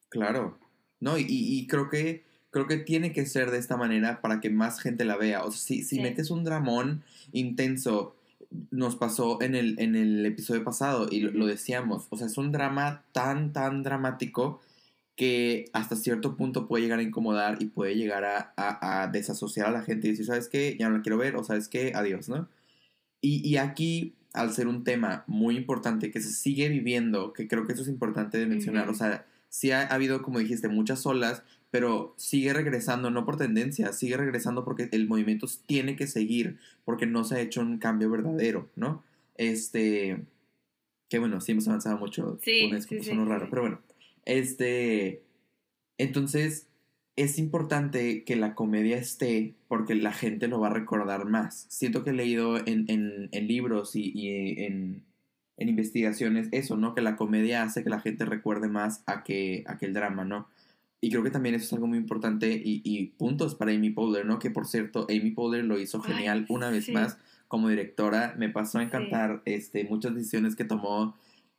Claro, 0.09 0.59
no, 0.99 1.17
y, 1.17 1.25
y 1.27 1.67
creo 1.67 1.89
que 1.89 2.23
creo 2.57 2.67
que 2.67 2.83
tiene 2.83 3.13
que 3.13 3.25
ser 3.27 3.51
de 3.51 3.59
esta 3.59 3.77
manera 3.77 4.19
para 4.19 4.39
que 4.41 4.49
más 4.49 4.79
gente 4.79 5.05
la 5.05 5.15
vea. 5.15 5.43
O 5.43 5.51
sea, 5.51 5.59
si, 5.59 5.83
si 5.83 5.99
metes 5.99 6.31
un 6.31 6.43
dramón 6.43 7.03
intenso, 7.31 8.15
nos 8.71 8.95
pasó 8.95 9.39
en 9.41 9.53
el, 9.53 9.79
en 9.79 9.95
el 9.95 10.25
episodio 10.25 10.63
pasado 10.63 11.07
y 11.11 11.19
lo, 11.19 11.45
decíamos, 11.45 12.07
o 12.09 12.17
sea, 12.17 12.25
es 12.25 12.37
un 12.37 12.51
drama 12.51 13.03
tan, 13.11 13.53
tan 13.53 13.83
dramático 13.83 14.59
que 15.15 15.65
hasta 15.73 15.95
cierto 15.95 16.35
punto 16.35 16.67
puede 16.67 16.83
llegar 16.83 16.99
a 16.99 17.03
incomodar 17.03 17.61
y 17.61 17.65
puede 17.65 17.95
llegar 17.95 18.25
a, 18.25 18.53
a, 18.55 19.07
desasociar 19.07 19.67
a 19.67 19.71
la 19.71 19.83
gente 19.83 20.07
y 20.07 20.11
decir, 20.11 20.25
¿sabes 20.25 20.47
qué? 20.47 20.75
Ya 20.79 20.89
no 20.89 20.97
la 20.97 21.03
quiero 21.03 21.17
ver, 21.17 21.35
o 21.35 21.43
¿sabes 21.43 21.67
qué? 21.67 21.91
Adiós, 21.95 22.29
¿no? 22.29 22.47
Y, 23.21 23.47
y, 23.47 23.57
aquí, 23.57 24.15
al 24.33 24.53
ser 24.53 24.67
un 24.67 24.83
tema 24.83 25.23
muy 25.27 25.57
importante 25.57 26.11
que 26.11 26.21
se 26.21 26.31
sigue 26.31 26.69
viviendo, 26.69 27.33
que 27.33 27.47
creo 27.47 27.65
que 27.65 27.73
eso 27.73 27.81
es 27.81 27.87
importante 27.87 28.37
de 28.37 28.45
mencionar, 28.45 28.89
o 28.89 28.93
sea, 28.93 29.25
sí 29.49 29.71
ha, 29.71 29.87
habido, 29.87 30.21
como 30.21 30.39
dijiste, 30.39 30.67
muchas 30.67 31.05
olas, 31.05 31.43
pero 31.77 32.15
sigue 32.17 32.53
regresando, 32.53 33.11
no 33.11 33.23
por 33.23 33.37
tendencia, 33.37 33.93
sigue 33.93 34.17
regresando 34.17 34.65
porque 34.65 34.89
el 34.91 35.07
movimiento 35.07 35.45
tiene 35.67 35.95
que 35.95 36.07
seguir, 36.07 36.57
porque 36.85 37.05
no 37.05 37.23
se 37.23 37.35
ha 37.35 37.39
hecho 37.39 37.61
un 37.61 37.77
cambio 37.77 38.09
verdadero, 38.09 38.67
¿no? 38.75 39.03
Este, 39.35 40.25
que 41.07 41.19
bueno, 41.19 41.39
sí 41.39 41.51
hemos 41.51 41.67
avanzado 41.67 41.99
mucho, 41.99 42.39
sí, 42.41 42.63
un 42.63 42.81
sí, 42.81 43.11
raro, 43.11 43.47
pero 43.51 43.61
bueno, 43.61 43.81
este, 44.25 45.21
entonces 45.99 46.65
es 47.15 47.37
importante 47.37 48.23
que 48.23 48.35
la 48.35 48.55
comedia 48.55 48.97
esté 48.97 49.53
porque 49.67 49.93
la 49.93 50.13
gente 50.13 50.47
lo 50.47 50.59
va 50.59 50.69
a 50.69 50.73
recordar 50.73 51.25
más. 51.25 51.67
Siento 51.69 52.03
que 52.03 52.09
he 52.09 52.13
leído 52.13 52.57
en, 52.57 52.85
en, 52.87 53.29
en 53.31 53.47
libros 53.47 53.95
y, 53.95 54.11
y 54.15 54.63
en, 54.63 55.03
en, 55.57 55.69
investigaciones 55.69 56.49
eso, 56.53 56.75
¿no? 56.75 56.95
Que 56.95 57.01
la 57.01 57.17
comedia 57.17 57.61
hace 57.61 57.83
que 57.83 57.91
la 57.91 57.99
gente 57.99 58.25
recuerde 58.25 58.67
más 58.67 59.03
a 59.05 59.23
que, 59.23 59.63
a 59.67 59.77
que 59.77 59.85
el 59.85 59.93
drama, 59.93 60.25
¿no? 60.25 60.47
Y 60.99 61.09
creo 61.11 61.23
que 61.23 61.29
también 61.29 61.55
eso 61.55 61.65
es 61.65 61.73
algo 61.73 61.87
muy 61.87 61.97
importante 61.97 62.51
y, 62.51 62.81
y 62.83 63.05
puntos 63.17 63.55
para 63.55 63.71
Amy 63.71 63.91
Poehler, 63.91 64.25
¿no? 64.25 64.39
Que 64.39 64.49
por 64.49 64.65
cierto, 64.65 65.05
Amy 65.09 65.31
Poehler 65.31 65.65
lo 65.65 65.79
hizo 65.79 66.01
genial 66.01 66.45
una 66.49 66.69
vez 66.69 66.89
más 66.89 67.17
como 67.47 67.69
directora. 67.69 68.35
Me 68.37 68.49
pasó 68.49 68.79
a 68.79 68.83
encantar 68.83 69.41
este, 69.45 69.83
muchas 69.83 70.15
decisiones 70.15 70.55
que 70.55 70.65
tomó 70.65 71.15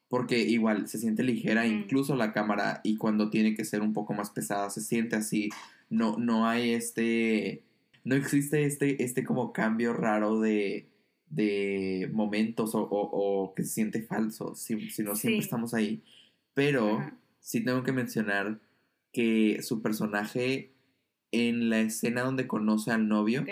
porque 0.08 0.38
igual 0.38 0.88
se 0.88 0.98
siente 0.98 1.22
ligera, 1.22 1.66
incluso 1.66 2.16
la 2.16 2.32
cámara, 2.32 2.80
y 2.82 2.96
cuando 2.96 3.30
tiene 3.30 3.54
que 3.54 3.64
ser 3.64 3.82
un 3.82 3.92
poco 3.92 4.14
más 4.14 4.30
pesada, 4.30 4.70
se 4.70 4.80
siente 4.80 5.16
así. 5.16 5.50
No, 5.90 6.16
no 6.18 6.48
hay 6.48 6.70
este. 6.72 7.62
No 8.04 8.14
existe 8.14 8.64
este, 8.64 9.02
este 9.04 9.24
como 9.24 9.52
cambio 9.52 9.92
raro 9.92 10.40
de, 10.40 10.88
de 11.28 12.08
momentos 12.12 12.74
o, 12.74 12.88
o, 12.90 13.54
que 13.54 13.64
se 13.64 13.74
siente 13.74 14.02
falso, 14.02 14.54
si, 14.54 14.90
si 14.90 15.02
no 15.02 15.14
siempre 15.14 15.40
estamos 15.40 15.74
ahí. 15.74 16.02
Pero 16.54 17.00
sí 17.40 17.62
tengo 17.62 17.82
que 17.82 17.92
mencionar 17.92 18.60
que 19.18 19.62
su 19.64 19.82
personaje 19.82 20.70
en 21.32 21.70
la 21.70 21.80
escena 21.80 22.22
donde 22.22 22.46
conoce 22.46 22.92
al 22.92 23.08
novio 23.08 23.44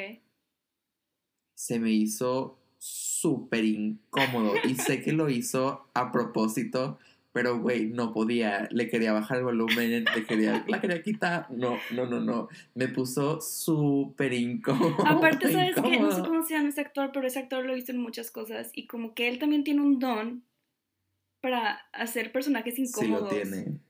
se 1.57 1.81
me 1.81 1.91
hizo 1.91 2.57
súper 2.79 3.65
incómodo 3.65 4.53
y 4.63 4.77
sé 4.77 5.03
que 5.03 5.11
lo 5.11 5.29
hizo 5.29 5.89
a 5.93 6.13
propósito, 6.13 7.01
pero 7.33 7.59
güey, 7.59 7.87
no 7.87 8.13
podía, 8.13 8.69
le 8.71 8.89
quería 8.89 9.13
bajar 9.13 9.39
el 9.39 9.43
volumen, 9.43 10.05
le 10.05 10.25
quería, 10.25 10.65
la 10.69 10.81
quería 10.81 11.03
quitar, 11.03 11.51
no, 11.51 11.79
no, 11.91 12.07
no, 12.07 12.21
no, 12.21 12.49
me 12.77 12.87
puso 12.87 13.41
súper 13.41 14.35
incómodo. 14.35 15.05
Aparte, 15.05 15.51
¿sabes 15.53 15.75
que 15.75 15.99
No 15.99 16.13
sé 16.13 16.21
cómo 16.21 16.45
se 16.45 16.55
llama 16.55 16.69
ese 16.69 16.83
actor, 16.83 17.11
pero 17.13 17.27
ese 17.27 17.41
actor 17.41 17.67
lo 17.67 17.77
hizo 17.77 17.91
en 17.91 17.99
muchas 17.99 18.31
cosas 18.31 18.71
y 18.73 18.87
como 18.87 19.15
que 19.15 19.27
él 19.27 19.41
también 19.41 19.65
tiene 19.65 19.81
un 19.81 19.99
don 19.99 20.45
para 21.41 21.73
hacer 21.93 22.31
personajes 22.31 22.79
incómodos. 22.79 23.31
Sí 23.31 23.37
lo 23.37 23.43
tiene. 23.43 23.86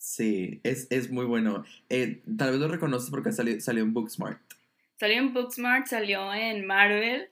Sí, 0.00 0.62
es, 0.64 0.86
es 0.90 1.10
muy 1.10 1.26
bueno. 1.26 1.62
Eh, 1.90 2.22
tal 2.38 2.52
vez 2.52 2.58
lo 2.58 2.68
reconoces 2.68 3.10
porque 3.10 3.32
salió, 3.32 3.60
salió 3.60 3.82
en 3.82 3.92
Booksmart. 3.92 4.40
Salió 4.98 5.18
en 5.18 5.34
Booksmart, 5.34 5.86
salió 5.88 6.32
en 6.32 6.66
Marvel. 6.66 7.28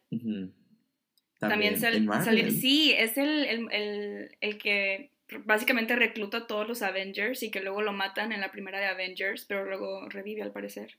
También, 1.38 1.80
salió. 1.80 2.50
Sí, 2.50 2.92
es 2.92 3.16
el, 3.16 3.46
el, 3.46 4.36
el, 4.42 4.58
que 4.58 5.12
básicamente 5.46 5.96
recluta 5.96 6.36
a 6.38 6.46
todos 6.46 6.68
los 6.68 6.82
Avengers 6.82 7.42
y 7.42 7.50
que 7.50 7.62
luego 7.62 7.80
lo 7.80 7.94
matan 7.94 8.32
en 8.32 8.42
la 8.42 8.52
primera 8.52 8.78
de 8.78 8.86
Avengers, 8.86 9.46
pero 9.46 9.64
luego 9.64 10.06
revive 10.10 10.42
al 10.42 10.52
parecer. 10.52 10.98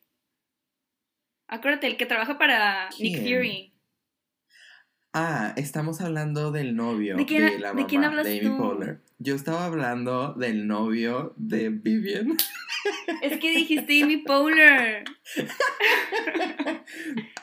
Acuérdate, 1.47 1.85
el 1.85 1.97
que 1.97 2.07
trabaja 2.07 2.39
para 2.39 2.89
Nick 2.99 3.19
Fury. 3.21 3.73
Ah, 5.13 5.53
estamos 5.55 6.01
hablando 6.01 6.51
del 6.51 6.75
novio 6.75 7.15
de, 7.15 7.59
la 7.59 7.73
mamá, 7.73 7.81
¿de, 7.81 7.87
quién 7.87 8.03
hablas 8.03 8.25
Amy 8.25 8.57
Poehler. 8.57 9.01
Yo 9.21 9.35
estaba 9.35 9.65
hablando 9.65 10.33
del 10.33 10.65
novio 10.65 11.33
de 11.35 11.67
Vivian. 11.67 12.37
Es 13.21 13.37
que 13.37 13.51
dijiste 13.51 14.01
Amy 14.01 14.17
Poehler. 14.17 15.03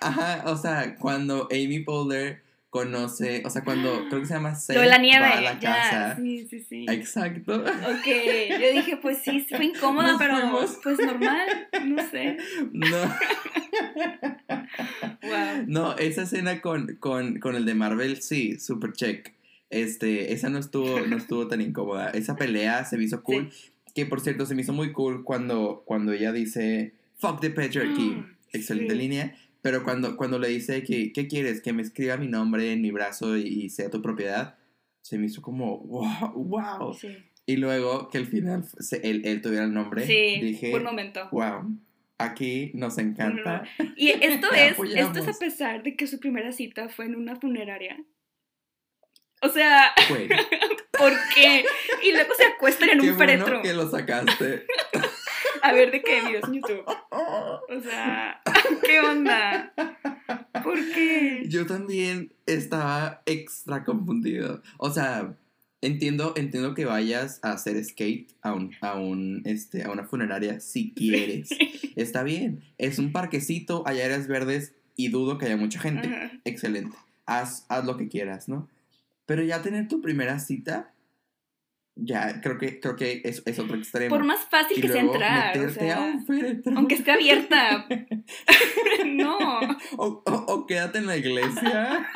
Ajá, 0.01 0.45
o 0.47 0.57
sea, 0.57 0.97
cuando 0.97 1.47
Amy 1.51 1.81
Poehler 1.81 2.43
conoce, 2.71 3.43
o 3.45 3.51
sea, 3.51 3.63
cuando 3.63 4.09
creo 4.09 4.21
que 4.21 4.27
se 4.27 4.33
llama 4.33 4.55
Seth, 4.55 4.77
la 4.77 4.97
nieve, 4.97 5.21
va 5.21 5.33
a 5.33 5.41
la 5.43 5.59
casa. 5.59 6.17
Sí, 6.17 6.47
sí, 6.49 6.61
sí. 6.61 6.87
Exacto. 6.89 7.57
Ok, 7.57 8.07
yo 8.59 8.73
dije, 8.73 8.97
pues 8.97 9.19
sí, 9.19 9.47
fue 9.47 9.67
incómoda, 9.67 10.17
pero 10.19 10.59
pues 10.83 10.99
normal, 10.99 11.69
no 11.85 12.11
sé. 12.11 12.39
No. 12.73 12.97
No, 15.67 15.97
esa 15.99 16.23
escena 16.23 16.63
con, 16.63 16.97
con, 16.97 17.39
con 17.39 17.55
el 17.55 17.67
de 17.67 17.75
Marvel, 17.75 18.23
sí, 18.23 18.59
super 18.59 18.93
check. 18.93 19.36
Este, 19.71 20.33
esa 20.33 20.49
no 20.49 20.59
estuvo, 20.59 21.01
no 21.01 21.17
estuvo 21.17 21.49
tan 21.49 21.61
incómoda. 21.61 22.11
Esa 22.11 22.37
pelea 22.37 22.85
se 22.85 22.97
me 22.99 23.05
hizo 23.05 23.23
cool. 23.23 23.51
Que 23.95 24.07
por 24.07 24.21
cierto, 24.21 24.47
se 24.47 24.55
me 24.55 24.63
hizo 24.63 24.73
muy 24.73 24.93
cool 24.93 25.25
cuando, 25.25 25.83
cuando 25.87 26.13
ella 26.13 26.33
dice, 26.33 26.93
fuck 27.17 27.41
the 27.41 27.51
patriarchy. 27.51 28.11
Mm, 28.11 28.37
Excelente 28.53 28.93
sí. 28.95 28.99
línea. 29.01 29.37
Pero 29.63 29.83
cuando, 29.83 30.17
cuando 30.17 30.39
le 30.39 30.49
dice 30.49 30.83
que, 30.85 31.13
¿qué 31.13 31.27
quieres? 31.27 31.61
Que 31.61 31.73
me 31.73 31.83
escriba 31.83 32.17
mi 32.17 32.29
nombre 32.29 32.73
en 32.73 32.83
mi 32.83 32.91
brazo 32.93 33.37
y, 33.37 33.43
y 33.43 33.71
sea 33.71 33.91
tu 33.91 34.01
propiedad. 34.03 34.57
Se 35.03 35.19
me 35.19 35.27
hizo 35.27 35.43
como, 35.43 35.79
wow, 35.81 36.33
wow. 36.35 36.95
Sí, 36.95 37.09
Y 37.47 37.57
luego 37.57 38.09
que 38.11 38.19
al 38.19 38.27
final 38.27 38.65
se- 38.79 39.09
él, 39.09 39.23
él 39.25 39.41
tuviera 39.41 39.65
el 39.65 39.73
nombre. 39.73 40.07
sí 40.07 40.41
dije, 40.41 40.71
por 40.71 40.81
un 40.81 40.87
momento. 40.87 41.29
wow, 41.33 41.77
aquí 42.19 42.71
nos 42.75 42.99
encanta. 42.99 43.65
Y 43.97 44.11
esto 44.11 44.49
es, 44.57 44.79
esto 44.95 45.19
es 45.21 45.29
a 45.29 45.39
pesar 45.39 45.83
de 45.83 45.97
que 45.97 46.07
su 46.07 46.21
primera 46.21 46.53
cita 46.53 46.89
fue 46.89 47.07
en 47.07 47.17
una 47.17 47.37
funeraria. 47.37 47.97
O 49.47 49.49
sea, 49.49 49.93
¿por 50.99 51.13
qué? 51.35 51.65
Y 52.03 52.13
luego 52.13 52.35
se 52.37 52.45
acuestan 52.45 52.91
en 52.91 53.01
qué 53.01 53.11
un 53.11 53.17
bueno 53.17 53.33
féretro. 53.33 53.63
que 53.63 53.73
lo 53.73 53.89
sacaste. 53.89 54.67
A 55.63 55.73
ver 55.73 55.91
de 55.91 56.03
qué 56.03 56.21
videos 56.23 56.45
en 56.45 56.55
YouTube. 56.55 56.85
O 57.69 57.81
sea, 57.81 58.41
¿qué 58.85 59.01
onda? 59.01 59.73
¿Por 60.63 60.77
qué? 60.93 61.45
Yo 61.49 61.67
también 61.67 62.33
estaba 62.47 63.23
extra 63.27 63.85
confundido. 63.85 64.63
O 64.79 64.91
sea, 64.91 65.35
entiendo, 65.81 66.35
entiendo 66.37 66.75
que 66.75 66.85
vayas 66.85 67.41
a 67.43 67.53
hacer 67.53 67.83
skate 67.85 68.33
a, 68.43 68.53
un, 68.53 68.75
a, 68.81 68.95
un, 68.95 69.43
este, 69.45 69.85
a 69.85 69.91
una 69.91 70.05
funeraria 70.05 70.61
si 70.61 70.93
quieres. 70.93 71.51
Está 71.97 72.23
bien. 72.23 72.63
Es 72.79 72.99
un 72.99 73.13
parquecito, 73.13 73.83
hay 73.87 74.01
áreas 74.01 74.29
verdes 74.29 74.75
y 74.95 75.09
dudo 75.09 75.39
que 75.39 75.47
haya 75.47 75.57
mucha 75.57 75.81
gente. 75.81 76.09
Ajá. 76.09 76.31
Excelente. 76.45 76.97
Haz, 77.27 77.67
haz 77.69 77.85
lo 77.85 77.97
que 77.97 78.09
quieras, 78.09 78.49
¿no? 78.49 78.69
Pero 79.27 79.43
ya 79.43 79.61
tener 79.63 79.89
tu 79.89 80.01
primera 80.01 80.39
cita, 80.39 80.93
ya 81.97 82.41
creo 82.41 82.59
que, 82.59 82.79
creo 82.81 82.95
que 82.97 83.23
es, 83.25 83.43
es 83.47 83.59
otro 83.59 83.77
extremo. 83.77 84.15
Por 84.15 84.25
más 84.25 84.45
fácil 84.49 84.79
y 84.79 84.81
que 84.83 84.89
sea 84.89 85.03
luego 85.03 85.15
entrar. 85.15 85.59
O 85.59 85.65
a 85.67 85.71
sea, 85.71 86.01
un 86.01 86.27
féretro. 86.27 86.73
aunque 86.77 86.95
esté 86.95 87.13
abierta. 87.13 87.87
No, 89.07 89.39
O, 89.97 90.23
o- 90.27 90.45
o 90.53 90.67
quédate 90.67 90.99
en 90.99 91.07
la 91.07 91.17
iglesia. 91.17 92.07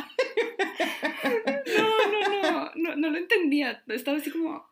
no, 1.79 2.11
no, 2.13 2.43
no, 2.43 2.71
no, 2.75 2.97
no 2.97 3.11
lo 3.11 3.19
entendía. 3.19 3.83
Estaba 3.89 4.17
así 4.19 4.31
como, 4.31 4.65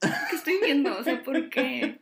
¿qué 0.00 0.36
estoy 0.36 0.58
viendo? 0.62 0.96
O 0.98 1.02
sea, 1.02 1.22
¿por 1.22 1.48
qué? 1.50 1.98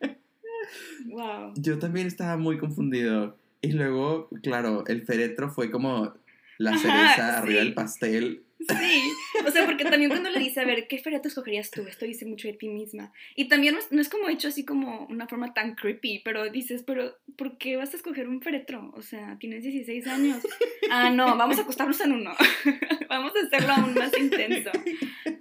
Wow. 1.07 1.53
Yo 1.57 1.79
también 1.79 2.07
estaba 2.07 2.37
muy 2.37 2.59
confundido. 2.59 3.39
Y 3.63 3.73
luego, 3.73 4.29
claro, 4.43 4.85
el 4.87 5.03
féretro 5.05 5.51
fue 5.51 5.71
como 5.71 6.15
la 6.59 6.71
Ajá, 6.73 6.79
cereza 6.81 7.39
arriba 7.39 7.61
sí. 7.61 7.65
del 7.67 7.75
pastel. 7.75 8.43
Sí, 8.69 9.13
o 9.47 9.51
sea, 9.51 9.65
porque 9.65 9.85
también 9.85 10.11
cuando 10.11 10.29
le 10.29 10.39
dice, 10.39 10.61
a 10.61 10.65
ver, 10.65 10.87
¿qué 10.87 10.99
féretro 10.99 11.29
escogerías 11.29 11.71
tú? 11.71 11.83
Esto 11.83 12.05
dice 12.05 12.27
mucho 12.27 12.47
de 12.47 12.55
ti 12.55 12.69
misma. 12.69 13.13
Y 13.35 13.49
también 13.49 13.77
no 13.91 14.01
es, 14.01 14.09
como 14.09 14.29
hecho 14.29 14.49
así 14.49 14.65
como 14.65 15.07
una 15.07 15.27
forma 15.27 15.55
tan 15.55 15.75
creepy, 15.75 16.21
pero 16.25 16.51
dices, 16.51 16.83
pero 16.83 17.17
¿por 17.37 17.57
qué 17.57 17.77
vas 17.77 17.95
a 17.95 17.97
escoger 17.97 18.29
un 18.29 18.43
féretro? 18.43 18.93
O 18.95 19.03
sea, 19.03 19.39
tienes 19.39 19.63
16 19.63 20.07
años. 20.07 20.47
Ah, 20.91 21.11
no, 21.11 21.37
vamos 21.37 21.59
a 21.59 21.63
acostarnos 21.63 22.01
en 22.01 22.13
uno. 22.13 22.33
vamos 23.09 23.33
a 23.37 23.47
hacerlo 23.47 23.73
aún 23.73 23.95
más 23.95 24.17
intenso. 24.19 24.71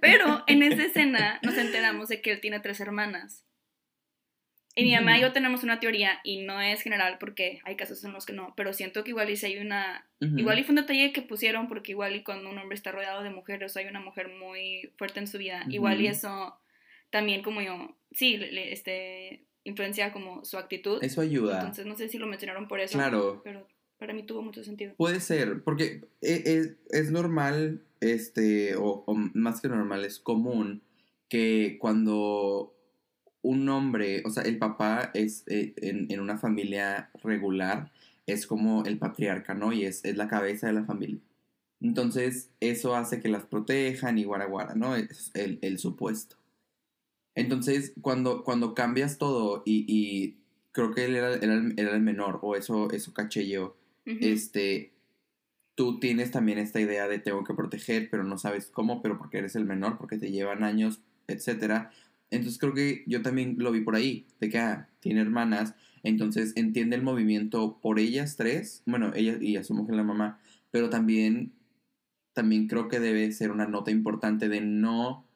Pero 0.00 0.44
en 0.46 0.62
esa 0.62 0.84
escena 0.84 1.40
nos 1.42 1.56
enteramos 1.56 2.08
de 2.08 2.22
que 2.22 2.32
él 2.32 2.40
tiene 2.40 2.60
tres 2.60 2.80
hermanas. 2.80 3.44
Y 4.80 4.84
mi 4.84 4.94
mamá 4.94 5.18
y 5.18 5.20
yo 5.22 5.32
tenemos 5.32 5.62
una 5.64 5.78
teoría, 5.80 6.20
y 6.24 6.42
no 6.42 6.60
es 6.60 6.82
general 6.82 7.16
porque 7.20 7.60
hay 7.64 7.76
casos 7.76 8.02
en 8.04 8.12
los 8.12 8.26
que 8.26 8.32
no, 8.32 8.54
pero 8.56 8.72
siento 8.72 9.04
que 9.04 9.10
igual 9.10 9.30
y 9.30 9.36
si 9.36 9.46
hay 9.46 9.58
una. 9.58 10.06
Igual 10.20 10.58
y 10.58 10.64
fue 10.64 10.72
un 10.72 10.80
detalle 10.82 11.12
que 11.12 11.22
pusieron 11.22 11.68
porque 11.68 11.92
igual 11.92 12.14
y 12.16 12.22
cuando 12.22 12.50
un 12.50 12.58
hombre 12.58 12.74
está 12.76 12.92
rodeado 12.92 13.22
de 13.22 13.30
mujeres 13.30 13.76
hay 13.76 13.86
una 13.86 14.00
mujer 14.00 14.28
muy 14.28 14.92
fuerte 14.98 15.20
en 15.20 15.26
su 15.26 15.38
vida, 15.38 15.64
igual 15.68 16.00
y 16.00 16.06
eso 16.08 16.56
también 17.10 17.42
como 17.42 17.60
yo, 17.62 17.96
sí, 18.12 18.36
le- 18.36 18.72
este, 18.72 19.44
influencia 19.64 20.12
como 20.12 20.44
su 20.44 20.56
actitud. 20.58 21.02
Eso 21.02 21.20
ayuda. 21.20 21.58
Entonces 21.58 21.86
no 21.86 21.96
sé 21.96 22.08
si 22.08 22.18
lo 22.18 22.26
mencionaron 22.26 22.68
por 22.68 22.80
eso, 22.80 22.96
Claro. 22.98 23.40
pero 23.44 23.66
para 23.98 24.12
mí 24.14 24.22
tuvo 24.22 24.42
mucho 24.42 24.62
sentido. 24.64 24.94
Puede 24.96 25.20
ser, 25.20 25.62
porque 25.64 26.02
e- 26.22 26.42
es, 26.46 26.76
es 26.90 27.10
normal, 27.10 27.82
este, 28.00 28.76
o, 28.76 29.04
o 29.06 29.14
más 29.14 29.60
que 29.60 29.68
normal, 29.68 30.04
es 30.04 30.18
común 30.18 30.82
que 31.28 31.76
cuando 31.80 32.74
un 33.42 33.68
hombre, 33.68 34.22
o 34.26 34.30
sea, 34.30 34.42
el 34.44 34.58
papá 34.58 35.10
es 35.14 35.44
eh, 35.48 35.74
en, 35.78 36.10
en 36.10 36.20
una 36.20 36.38
familia 36.38 37.10
regular, 37.22 37.92
es 38.26 38.46
como 38.46 38.84
el 38.84 38.98
patriarca, 38.98 39.54
¿no? 39.54 39.72
Y 39.72 39.84
es, 39.84 40.04
es 40.04 40.16
la 40.16 40.28
cabeza 40.28 40.66
de 40.68 40.74
la 40.74 40.84
familia. 40.84 41.20
Entonces, 41.80 42.50
eso 42.60 42.94
hace 42.96 43.20
que 43.20 43.28
las 43.28 43.44
protejan 43.46 44.18
y 44.18 44.24
guara 44.24 44.46
guara, 44.46 44.74
¿no? 44.74 44.96
Es 44.96 45.30
el, 45.34 45.58
el 45.62 45.78
supuesto. 45.78 46.36
Entonces, 47.34 47.94
cuando, 48.02 48.44
cuando 48.44 48.74
cambias 48.74 49.18
todo 49.18 49.62
y, 49.64 49.84
y 49.88 50.36
creo 50.72 50.92
que 50.92 51.04
él 51.06 51.16
era, 51.16 51.34
era 51.34 51.54
el- 51.54 51.74
era 51.78 51.94
el 51.94 52.02
menor, 52.02 52.38
o 52.42 52.56
eso, 52.56 52.90
eso 52.90 53.12
caché 53.14 53.48
yo, 53.48 53.76
este, 54.20 54.92
tú 55.74 55.98
tienes 56.00 56.30
también 56.30 56.58
esta 56.58 56.80
idea 56.80 57.08
de 57.08 57.18
tengo 57.18 57.44
que 57.44 57.54
proteger, 57.54 58.08
pero 58.10 58.24
no 58.24 58.38
sabes 58.38 58.66
cómo, 58.66 59.02
pero 59.02 59.18
porque 59.18 59.38
eres 59.38 59.56
el 59.56 59.64
menor, 59.64 59.98
porque 59.98 60.18
te 60.18 60.30
llevan 60.30 60.64
años, 60.64 61.00
etcétera. 61.28 61.92
Entonces 62.30 62.58
creo 62.58 62.74
que 62.74 63.04
yo 63.06 63.22
también 63.22 63.56
lo 63.58 63.72
vi 63.72 63.80
por 63.80 63.96
ahí, 63.96 64.26
de 64.40 64.48
que 64.50 64.58
ah, 64.58 64.88
tiene 65.00 65.20
hermanas, 65.20 65.74
entonces 66.02 66.52
entiende 66.56 66.96
el 66.96 67.02
movimiento 67.02 67.78
por 67.82 67.98
ellas 67.98 68.36
tres, 68.36 68.82
bueno, 68.86 69.12
ella 69.14 69.36
y 69.40 69.56
asumo 69.56 69.86
que 69.86 69.92
la 69.94 70.04
mamá, 70.04 70.38
pero 70.70 70.90
también, 70.90 71.52
también 72.32 72.68
creo 72.68 72.88
que 72.88 73.00
debe 73.00 73.30
ser 73.32 73.50
una 73.50 73.66
nota 73.66 73.90
importante 73.90 74.48
de 74.48 74.60
no, 74.60 75.26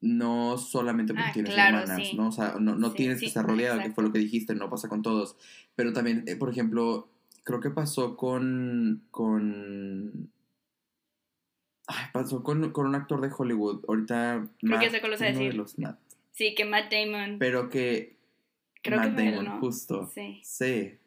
no 0.00 0.58
solamente 0.58 1.14
porque 1.14 1.30
Ah, 1.30 1.32
tienes 1.32 1.54
claro, 1.54 1.78
hermanas, 1.78 2.08
sí. 2.10 2.16
¿no? 2.16 2.28
O 2.28 2.32
sea, 2.32 2.56
no, 2.60 2.76
no 2.76 2.90
Sí, 2.90 2.96
tienes 2.98 3.18
sí, 3.18 3.20
que 3.22 3.28
estar 3.28 3.46
rodeado, 3.46 3.76
que 3.76 3.88
exacto. 3.88 3.94
fue 3.94 4.04
lo 4.04 4.12
que 4.12 4.18
dijiste, 4.18 4.54
no 4.54 4.68
pasa 4.70 4.88
con 4.88 5.02
todos, 5.02 5.36
pero 5.74 5.92
también, 5.92 6.24
eh, 6.26 6.36
por 6.36 6.50
ejemplo, 6.50 7.08
creo 7.44 7.60
que 7.60 7.70
pasó 7.70 8.16
con, 8.16 9.02
con, 9.10 10.30
ay, 11.86 12.06
pasó 12.12 12.42
con, 12.42 12.70
con 12.72 12.86
un 12.86 12.94
actor 12.94 13.20
de 13.20 13.30
Hollywood, 13.36 13.84
ahorita, 13.88 14.48
Creo 14.66 14.78
que 14.80 14.86
Matt, 14.86 14.90
sé 14.90 15.00
cuál 15.00 15.12
vas 15.12 15.22
a 15.22 15.26
uno 15.26 15.44
de 15.44 15.50
decir. 15.50 15.54
los 15.54 15.78
Matt, 15.78 15.98
Sí, 16.34 16.54
que 16.54 16.64
Matt 16.64 16.92
Damon, 16.92 17.38
pero 17.38 17.68
que 17.70 18.16
creo 18.82 18.98
Matt 18.98 19.08
que 19.10 19.14
fue 19.14 19.28
él, 19.28 19.34
Damon, 19.36 19.44
¿no? 19.54 19.60
justo. 19.60 20.10
Sí. 20.14 20.40
Sí. 20.44 20.98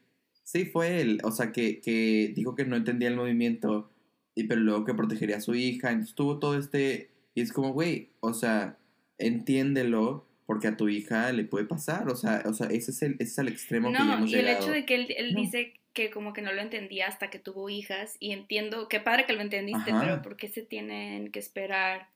Sí, 0.43 0.65
fue 0.65 1.01
él. 1.01 1.19
O 1.23 1.31
sea, 1.31 1.51
que, 1.51 1.81
que 1.81 2.31
dijo 2.33 2.55
que 2.55 2.65
no 2.65 2.75
entendía 2.77 3.09
el 3.09 3.17
movimiento, 3.17 3.91
y 4.33 4.45
pero 4.45 4.61
luego 4.61 4.85
que 4.85 4.93
protegería 4.93 5.37
a 5.37 5.41
su 5.41 5.55
hija. 5.55 5.91
Entonces 5.91 6.15
tuvo 6.15 6.39
todo 6.39 6.57
este. 6.57 7.11
Y 7.35 7.41
es 7.41 7.51
como, 7.51 7.73
güey, 7.73 8.11
o 8.21 8.33
sea, 8.33 8.77
entiéndelo, 9.17 10.25
porque 10.45 10.67
a 10.67 10.77
tu 10.77 10.87
hija 10.89 11.31
le 11.33 11.43
puede 11.43 11.65
pasar. 11.65 12.07
O 12.09 12.15
sea, 12.15 12.43
o 12.45 12.53
sea 12.53 12.67
ese, 12.67 12.91
es 12.91 13.01
el, 13.01 13.13
ese 13.15 13.23
es 13.23 13.37
el 13.39 13.47
extremo 13.49 13.89
que 13.89 13.97
ya 13.97 14.05
No, 14.05 14.13
hemos 14.13 14.31
y 14.31 14.35
el 14.35 14.47
hecho 14.47 14.71
de 14.71 14.85
que 14.85 14.95
él, 14.95 15.07
él 15.17 15.33
No. 15.33 15.41
dice 15.41 15.73
que 15.93 16.09
como 16.11 16.31
que 16.33 16.41
no 16.41 16.53
lo 16.53 16.61
entendía 16.61 17.07
hasta 17.07 17.29
que 17.29 17.39
tuvo 17.39 17.69
hijas 17.69 18.15
y 18.19 18.31
entiendo, 18.31 18.87
qué 18.87 18.99
padre 18.99 19.25
que 19.25 19.33
lo 19.33 19.41
entendiste, 19.41 19.91
Ajá. 19.91 19.99
pero 20.01 20.21
¿por 20.21 20.37
qué 20.37 20.47
se 20.47 20.61
tienen 20.61 21.31
que 21.31 21.39
esperar 21.39 22.09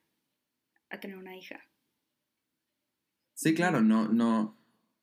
a 0.89 0.99
tener 0.99 1.17
una 1.17 1.35
hija? 1.35 1.65
Sí, 3.41 3.55
claro, 3.55 3.81
no, 3.81 4.07
no. 4.07 4.55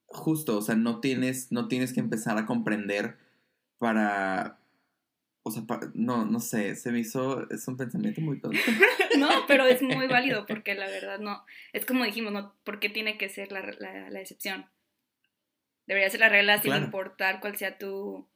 Justo, 0.07 0.59
o 0.59 0.63
sea, 0.63 0.77
no 0.77 1.01
tienes, 1.01 1.51
no 1.51 1.67
tienes 1.67 1.93
que 1.93 1.99
empezar 1.99 2.39
a 2.39 2.47
comprender 2.47 3.19
para. 3.79 4.61
O 5.43 5.51
sea, 5.51 5.65
pa- 5.67 5.91
no, 5.95 6.25
no 6.25 6.39
sé, 6.39 6.77
se 6.77 6.93
me 6.93 7.01
hizo. 7.01 7.51
Es 7.51 7.67
un 7.67 7.77
pensamiento 7.77 8.21
muy 8.21 8.41
tonto. 8.41 8.59
No, 9.19 9.29
pero 9.49 9.67
es 9.67 9.83
muy 9.83 10.07
válido 10.07 10.47
porque 10.49 10.75
la 10.77 10.87
verdad 10.87 11.19
no. 11.19 11.45
Es 11.73 11.85
como 11.85 12.05
dijimos, 12.05 12.33
no, 12.33 12.55
¿por 12.63 12.79
qué 12.79 12.89
tiene 12.89 13.19
que 13.19 13.29
ser 13.29 13.51
la, 13.51 13.61
la, 13.81 14.09
la 14.11 14.21
excepción? 14.21 14.67
Debería 15.89 16.09
ser 16.11 16.21
la 16.21 16.29
regla 16.29 16.59
sin 16.63 16.71
Claro. 16.71 16.85
importar 16.85 17.41
cuál 17.41 17.57
sea 17.57 17.77
tu. 17.77 18.29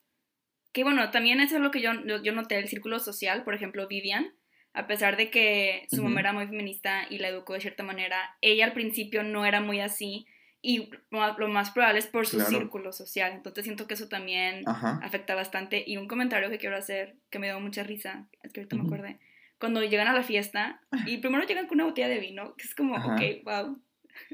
Que 0.72 0.82
bueno, 0.82 1.10
también 1.12 1.38
eso 1.40 1.56
es 1.56 1.62
lo 1.62 1.70
que 1.70 1.80
yo, 1.80 1.92
yo, 2.06 2.20
yo 2.22 2.32
noté, 2.32 2.58
el 2.58 2.66
círculo 2.68 2.98
social, 2.98 3.44
por 3.44 3.54
ejemplo, 3.54 3.86
Vivian, 3.86 4.34
a 4.74 4.86
pesar 4.86 5.16
de 5.16 5.30
que 5.30 5.86
su 5.90 6.02
mamá 6.02 6.20
era 6.20 6.32
muy 6.32 6.46
feminista 6.46 7.06
y 7.10 7.18
la 7.18 7.28
educó 7.28 7.54
de 7.54 7.60
cierta 7.60 7.82
manera, 7.82 8.36
ella 8.40 8.64
al 8.64 8.72
principio 8.72 9.22
no 9.22 9.44
era 9.44 9.60
muy 9.60 9.80
así 9.80 10.26
y 10.62 10.90
lo 11.10 11.48
más 11.48 11.70
probable 11.72 11.98
es 11.98 12.06
por 12.06 12.26
su 12.26 12.36
Claro. 12.36 12.50
círculo 12.50 12.92
social. 12.92 13.32
Entonces 13.32 13.64
siento 13.64 13.86
que 13.86 13.94
eso 13.94 14.08
también 14.08 14.62
Ajá. 14.66 15.00
afecta 15.02 15.34
bastante. 15.34 15.82
Y 15.86 15.96
un 15.96 16.06
comentario 16.08 16.50
que 16.50 16.58
quiero 16.58 16.76
hacer, 16.76 17.16
que 17.30 17.38
me 17.38 17.48
dio 17.48 17.58
mucha 17.60 17.82
risa, 17.82 18.28
es 18.42 18.52
que 18.52 18.60
ahorita 18.60 18.76
me 18.76 18.82
acordé, 18.82 19.18
cuando 19.58 19.82
llegan 19.82 20.08
a 20.08 20.12
la 20.12 20.22
fiesta 20.22 20.80
y 21.06 21.18
primero 21.18 21.44
llegan 21.46 21.66
con 21.66 21.76
una 21.78 21.84
botella 21.84 22.08
de 22.08 22.20
vino, 22.20 22.54
que 22.56 22.64
es 22.64 22.74
como, 22.74 22.96
Ajá. 22.96 23.14
ok, 23.14 23.22
wow. 23.44 23.82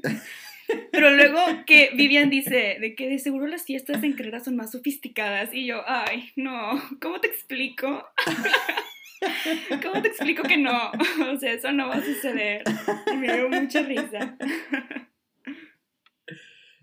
Pero 0.91 1.09
luego 1.11 1.39
que 1.65 1.89
Vivian 1.95 2.29
dice 2.29 2.77
de 2.79 2.93
que 2.95 3.09
de 3.09 3.17
seguro 3.17 3.47
las 3.47 3.65
fiestas 3.65 4.03
en 4.03 4.13
Carrera 4.13 4.39
son 4.39 4.55
más 4.55 4.71
sofisticadas 4.71 5.51
y 5.53 5.65
yo, 5.65 5.81
ay, 5.87 6.31
no, 6.35 6.79
¿cómo 7.01 7.19
te 7.19 7.27
explico? 7.27 8.07
¿Cómo 9.83 10.01
te 10.01 10.07
explico 10.09 10.43
que 10.43 10.57
no? 10.57 10.91
O 11.33 11.37
sea, 11.37 11.53
eso 11.53 11.71
no 11.71 11.89
va 11.89 11.95
a 11.95 12.03
suceder. 12.03 12.63
Y 13.11 13.17
me 13.17 13.33
dio 13.33 13.49
mucha 13.49 13.81
risa. 13.81 14.37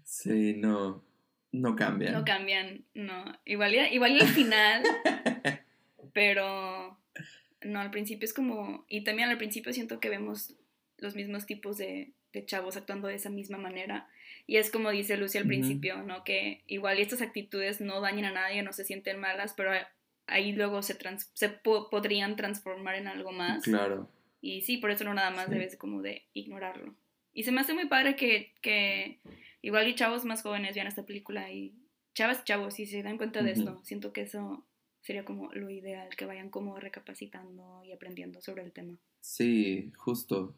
Sí, 0.05 0.55
no. 0.57 1.03
No 1.53 1.75
cambian. 1.75 2.13
No 2.13 2.25
cambian, 2.25 2.85
no. 2.95 3.25
Igual, 3.45 3.75
igual 3.93 4.21
al 4.21 4.29
final, 4.29 4.83
pero 6.13 6.99
no, 7.63 7.81
al 7.81 7.91
principio 7.91 8.27
es 8.27 8.35
como, 8.35 8.85
y 8.89 9.05
también 9.05 9.31
al 9.31 9.39
principio 9.39 9.73
siento 9.73 9.99
que 10.01 10.11
vemos 10.11 10.55
los 10.99 11.15
mismos 11.15 11.47
tipos 11.47 11.79
de, 11.79 12.13
de 12.33 12.45
chavos 12.45 12.77
actuando 12.77 13.09
de 13.09 13.15
esa 13.15 13.31
misma 13.31 13.57
manera. 13.57 14.09
Y 14.47 14.59
es 14.59 14.71
como 14.71 14.91
dice 14.91 15.17
Lucy 15.17 15.39
al 15.39 15.45
Ujú. 15.45 15.49
principio, 15.49 16.03
¿no? 16.03 16.25
Que 16.25 16.63
igual 16.67 16.99
y 16.99 17.03
estas 17.03 17.23
actitudes 17.23 17.81
no 17.81 18.01
dañan 18.01 18.27
a 18.27 18.33
nadie, 18.33 18.63
no 18.63 18.73
se 18.73 18.85
sienten 18.85 19.19
malas, 19.19 19.55
pero 19.57 19.73
ahí 20.27 20.53
luego 20.53 20.83
se, 20.83 20.95
trans- 20.95 21.31
se 21.35 21.49
po- 21.49 21.89
podrían 21.91 22.37
transformar 22.37 22.95
en 22.97 23.07
algo 23.09 23.33
más. 23.33 23.63
Claro. 23.65 24.09
Y 24.41 24.63
sí, 24.63 24.77
por 24.79 24.91
eso 24.91 25.05
no 25.05 25.15
nada 25.15 25.31
más 25.31 25.47
Sí. 25.47 25.53
debes 25.53 25.77
como 25.77 26.03
de 26.03 26.25
ignorarlo. 26.35 26.95
Y 27.33 27.43
se 27.45 27.53
me 27.53 27.61
hace 27.61 27.75
muy 27.75 27.87
padre 27.87 28.17
que, 28.17 28.53
que 28.63 29.19
igual 29.63 29.89
y 29.89 29.95
chavos 29.95 30.25
más 30.25 30.43
jóvenes 30.43 30.75
vean 30.75 30.87
esta 30.87 31.05
película 31.05 31.51
y 31.53 31.75
chavas 32.15 32.41
y 32.41 32.45
chavos 32.45 32.79
y 32.81 32.87
se 32.87 33.03
dan 33.03 33.19
cuenta 33.19 33.43
de 33.43 33.53
esto. 33.53 33.81
Siento 33.85 34.13
que 34.13 34.23
eso 34.23 34.65
sería 35.03 35.25
como 35.25 35.53
lo 35.53 35.69
ideal, 35.71 36.09
que 36.17 36.25
vayan 36.27 36.51
como 36.51 36.79
recapacitando 36.81 37.83
y 37.85 37.93
aprendiendo 37.93 38.41
sobre 38.41 38.63
el 38.65 38.73
tema. 38.73 38.97
Sí, 39.21 39.93
justo. 39.97 40.55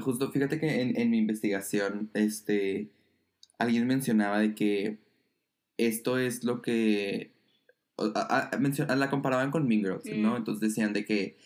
Justo, 0.00 0.30
fíjate 0.30 0.60
que 0.60 0.80
en, 0.80 0.98
en 0.98 1.10
mi 1.10 1.18
investigación, 1.18 2.10
este, 2.14 2.90
alguien 3.58 3.86
mencionaba 3.88 4.38
de 4.38 4.54
que 4.54 4.98
esto 5.78 6.18
es 6.18 6.44
lo 6.44 6.62
que, 6.62 7.32
a- 8.14 8.50
a- 8.52 8.96
la 8.96 9.10
comparaban 9.10 9.50
con 9.50 9.66
Mean 9.68 9.82
Girls, 9.82 10.10
¿no? 10.12 10.36
Entonces 10.36 10.60
decían 10.60 10.92
de 10.92 11.04
que 11.04 11.36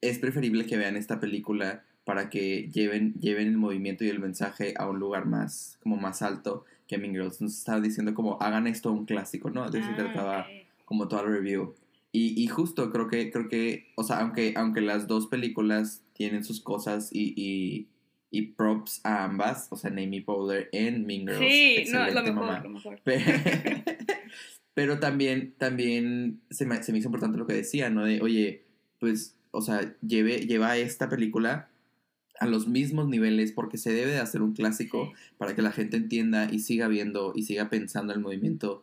es 0.00 0.18
preferible 0.18 0.66
que 0.66 0.76
vean 0.76 0.96
esta 0.96 1.20
película 1.20 1.84
para 2.04 2.30
que 2.30 2.68
lleven, 2.72 3.14
lleven 3.20 3.48
el 3.48 3.56
movimiento 3.58 4.04
y 4.04 4.08
el 4.08 4.18
mensaje 4.18 4.74
a 4.78 4.88
un 4.88 4.98
lugar 4.98 5.26
más, 5.26 5.78
como 5.82 5.96
más 5.96 6.22
alto 6.22 6.64
que 6.88 6.98
Mean 6.98 7.12
Girls. 7.12 7.34
Entonces 7.34 7.58
estaba 7.58 7.80
diciendo 7.80 8.14
como, 8.14 8.40
hagan 8.40 8.66
esto 8.66 8.90
un 8.92 9.04
clásico, 9.06 9.50
¿no? 9.50 9.70
De 9.70 9.78
eso 9.80 9.88
se 9.94 10.00
Ah, 10.00 10.04
trataba 10.04 10.40
ok. 10.50 10.66
como 10.86 11.06
toda 11.08 11.22
la 11.22 11.28
review. 11.30 11.74
Y, 12.12 12.42
y 12.42 12.48
justo 12.48 12.90
creo 12.90 13.06
que, 13.06 13.30
creo 13.30 13.48
que, 13.48 13.86
o 13.94 14.02
sea, 14.02 14.18
aunque, 14.20 14.54
aunque 14.56 14.80
las 14.80 15.06
dos 15.06 15.26
películas 15.28 16.02
tienen 16.14 16.42
sus 16.42 16.60
cosas 16.60 17.10
y, 17.12 17.32
y, 17.36 17.86
y 18.32 18.42
props 18.52 19.00
a 19.04 19.22
ambas, 19.24 19.68
o 19.70 19.76
sea, 19.76 19.90
Amy 19.90 20.20
Poehler 20.20 20.68
en 20.72 21.06
Mean 21.06 21.20
Girls. 21.28 21.38
Sí, 21.38 21.84
no, 21.92 22.06
lo 22.08 22.22
mejor, 22.22 22.34
mamá. 22.34 22.60
lo 22.64 22.70
mejor. 22.70 23.00
Pe- 23.04 23.22
Pero 24.80 24.98
también, 24.98 25.52
también 25.58 26.40
se 26.48 26.64
me, 26.64 26.82
se 26.82 26.90
me 26.90 26.96
hizo 26.96 27.08
importante 27.08 27.36
lo 27.36 27.46
que 27.46 27.52
decía, 27.52 27.90
¿no? 27.90 28.06
De, 28.06 28.22
oye, 28.22 28.64
pues, 28.98 29.36
o 29.50 29.60
sea, 29.60 29.94
lleve, 30.00 30.46
lleva 30.46 30.78
esta 30.78 31.10
película 31.10 31.68
a 32.38 32.46
los 32.46 32.66
mismos 32.66 33.06
niveles 33.06 33.52
porque 33.52 33.76
se 33.76 33.92
debe 33.92 34.12
de 34.12 34.20
hacer 34.20 34.40
un 34.40 34.54
clásico 34.54 35.12
para 35.36 35.54
que 35.54 35.60
la 35.60 35.70
gente 35.70 35.98
entienda 35.98 36.48
y 36.50 36.60
siga 36.60 36.88
viendo 36.88 37.34
y 37.36 37.42
siga 37.42 37.68
pensando 37.68 38.14
el 38.14 38.20
movimiento 38.20 38.82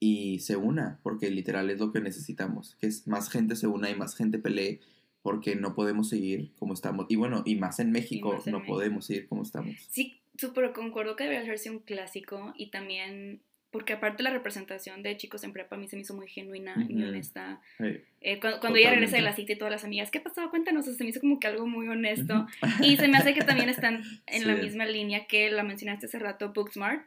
y 0.00 0.40
se 0.40 0.56
una, 0.56 0.98
porque 1.04 1.30
literal 1.30 1.70
es 1.70 1.78
lo 1.78 1.92
que 1.92 2.00
necesitamos, 2.00 2.74
que 2.80 2.88
es 2.88 3.06
más 3.06 3.30
gente 3.30 3.54
se 3.54 3.68
una 3.68 3.90
y 3.90 3.94
más 3.94 4.16
gente 4.16 4.40
pelee 4.40 4.80
porque 5.22 5.54
no 5.54 5.76
podemos 5.76 6.08
seguir 6.08 6.50
como 6.58 6.74
estamos. 6.74 7.06
Y 7.08 7.14
bueno, 7.14 7.44
y 7.46 7.54
más 7.54 7.78
en 7.78 7.92
México 7.92 8.32
más 8.32 8.44
en 8.48 8.54
no 8.54 8.58
México. 8.58 8.74
podemos 8.74 9.06
seguir 9.06 9.28
como 9.28 9.42
estamos. 9.42 9.76
Sí, 9.88 10.20
súper 10.36 10.72
concuerdo 10.72 11.14
que 11.14 11.22
debería 11.22 11.44
hacerse 11.44 11.70
un 11.70 11.78
clásico 11.78 12.52
y 12.56 12.72
también 12.72 13.40
porque 13.70 13.92
aparte 13.92 14.22
la 14.22 14.30
representación 14.30 15.02
de 15.02 15.16
chicos 15.18 15.44
en 15.44 15.52
prepa 15.52 15.76
a 15.76 15.78
mí 15.78 15.88
se 15.88 15.96
me 15.96 16.02
hizo 16.02 16.14
muy 16.14 16.26
genuina 16.28 16.74
y 16.88 16.92
muy 16.94 17.02
Ujú. 17.02 17.10
honesta. 17.12 17.60
Sí. 17.78 18.00
Eh, 18.22 18.40
cuando 18.40 18.60
cuando 18.60 18.78
ella 18.78 18.90
regresa 18.90 19.16
de 19.16 19.22
la 19.22 19.34
cita 19.34 19.52
y 19.52 19.56
todas 19.56 19.70
las 19.72 19.84
amigas, 19.84 20.10
¿qué 20.10 20.20
pasó? 20.20 20.48
Cuéntanos, 20.50 20.86
se 20.86 21.04
me 21.04 21.10
hizo 21.10 21.20
como 21.20 21.38
que 21.38 21.46
algo 21.48 21.66
muy 21.66 21.86
honesto. 21.88 22.46
Y 22.80 22.96
se 22.96 23.08
me 23.08 23.18
hace 23.18 23.34
que 23.34 23.42
también 23.42 23.68
están 23.68 24.02
en 24.26 24.46
la 24.46 24.56
Sí. 24.56 24.62
misma 24.62 24.86
línea 24.86 25.26
que 25.26 25.50
la 25.50 25.62
mencionaste 25.64 26.06
hace 26.06 26.18
rato, 26.18 26.52
Booksmart. 26.54 27.06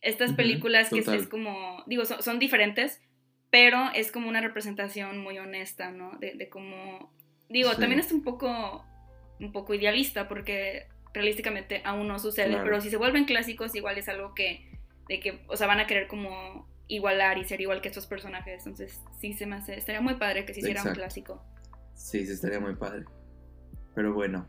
Estas 0.00 0.32
películas 0.32 0.90
que 0.90 1.00
total. 1.02 1.20
es 1.20 1.26
como, 1.28 1.82
digo, 1.86 2.04
son, 2.04 2.22
son 2.22 2.38
diferentes, 2.38 3.02
pero 3.50 3.90
es 3.94 4.12
como 4.12 4.28
una 4.28 4.40
representación 4.40 5.18
muy 5.18 5.38
honesta, 5.38 5.90
¿no? 5.90 6.16
De, 6.20 6.34
de 6.34 6.48
cómo, 6.48 7.12
digo, 7.48 7.72
Sí. 7.74 7.80
también 7.80 7.98
es 8.00 8.12
un 8.12 8.22
poco, 8.22 8.84
un 9.40 9.50
poco 9.52 9.74
idealista 9.74 10.28
porque 10.28 10.86
realísticamente 11.12 11.82
aún 11.84 12.06
no 12.06 12.18
sucede, 12.20 12.50
Claro. 12.50 12.64
pero 12.64 12.80
si 12.80 12.90
se 12.90 12.96
vuelven 12.96 13.24
clásicos 13.24 13.74
igual 13.74 13.98
es 13.98 14.08
algo 14.08 14.34
que, 14.34 14.67
de 15.08 15.20
que, 15.20 15.40
o 15.48 15.56
sea, 15.56 15.66
van 15.66 15.80
a 15.80 15.86
querer 15.86 16.06
como 16.06 16.68
igualar 16.88 17.38
y 17.38 17.44
ser 17.44 17.60
igual 17.60 17.80
que 17.80 17.88
estos 17.88 18.06
personajes, 18.06 18.66
entonces 18.66 19.00
sí 19.20 19.34
se 19.34 19.46
me 19.46 19.56
hace, 19.56 19.76
estaría 19.76 20.00
muy 20.00 20.14
padre 20.14 20.44
que 20.44 20.54
se 20.54 20.60
hiciera 20.60 20.82
un 20.82 20.92
clásico. 20.92 21.42
Sí, 21.94 22.24
sí, 22.26 22.32
estaría 22.32 22.60
muy 22.60 22.76
padre. 22.76 23.04
Pero 23.94 24.14
bueno, 24.14 24.46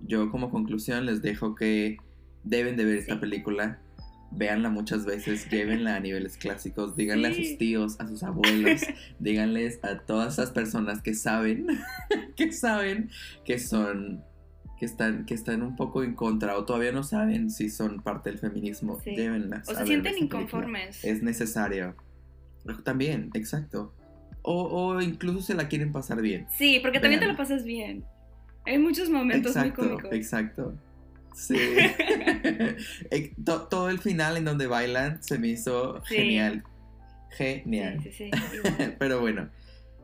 yo 0.00 0.30
como 0.30 0.50
conclusión 0.50 1.06
les 1.06 1.22
dejo 1.22 1.54
que 1.54 1.96
deben 2.44 2.76
de 2.76 2.84
ver 2.84 2.96
esta 2.96 3.20
película. 3.20 3.80
Véanla 4.32 4.68
muchas 4.68 5.06
veces, 5.06 5.48
llévenla 5.50 5.96
a 5.96 6.00
niveles 6.00 6.36
clásicos, 6.36 6.96
díganle 6.96 7.28
a 7.28 7.34
sus 7.34 7.58
tíos, 7.58 7.98
a 7.98 8.06
sus 8.06 8.22
abuelos, 8.22 8.82
díganles 9.18 9.80
a 9.82 9.98
todas 10.00 10.34
esas 10.34 10.50
personas 10.50 11.02
que 11.02 11.14
saben, 11.14 11.66
que 12.36 12.52
saben 12.52 13.10
que 13.44 13.58
son, 13.58 14.22
que 14.80 14.86
están, 14.86 15.26
que 15.26 15.34
están 15.34 15.62
un 15.62 15.76
poco 15.76 16.02
en 16.02 16.14
contra 16.14 16.56
o 16.58 16.64
todavía 16.64 16.90
no 16.90 17.02
saben 17.04 17.50
si 17.50 17.68
son 17.70 18.00
parte 18.02 18.30
del 18.30 18.38
feminismo. 18.40 18.98
Sí. 19.04 19.14
Llévenlas. 19.14 19.68
O 19.68 19.74
se 19.74 19.84
sienten 19.86 20.06
esta 20.14 20.18
película. 20.18 20.40
inconformes. 20.42 21.04
Es 21.04 21.22
necesario. 21.22 21.94
También, 22.82 23.30
exacto. 23.34 23.94
O, 24.42 24.62
o 24.64 25.00
incluso 25.02 25.42
se 25.42 25.54
la 25.54 25.68
quieren 25.68 25.92
pasar 25.92 26.22
bien. 26.22 26.46
Sí, 26.56 26.78
porque 26.80 26.98
también 26.98 27.20
te 27.20 27.26
Vean. 27.26 27.36
lo 27.36 27.38
pasas 27.38 27.62
bien. 27.64 28.04
Hay 28.64 28.78
muchos 28.78 29.10
momentos 29.10 29.54
exacto, 29.54 29.82
muy 29.82 29.90
cómicos. 29.92 30.12
exacto. 30.14 30.74
Sí. 31.34 31.56
To- 33.44 33.68
todo 33.68 33.90
el 33.90 33.98
final 33.98 34.36
en 34.36 34.44
donde 34.46 34.66
bailan 34.66 35.22
se 35.22 35.38
me 35.38 35.48
hizo 35.48 36.02
Sí. 36.06 36.14
genial. 36.16 36.64
Genial. 37.32 38.00
Sí, 38.02 38.12
sí, 38.12 38.30
sí. 38.32 38.56
igual. 38.56 38.96
Pero 38.98 39.20
bueno, 39.20 39.50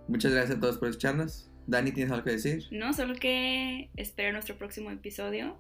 muchas 0.09 0.33
gracias 0.33 0.59
a 0.59 0.61
todos 0.61 0.79
por 0.79 0.89
escucharnos. 0.89 1.51
Dani, 1.67 1.93
¿tienes 1.93 2.13
algo 2.13 2.25
que 2.25 2.33
decir? 2.33 2.65
No, 2.71 2.93
solo 2.93 3.15
que 3.15 3.91
espero 3.97 4.33
nuestro 4.33 4.57
próximo 4.57 4.91
episodio. 4.91 5.59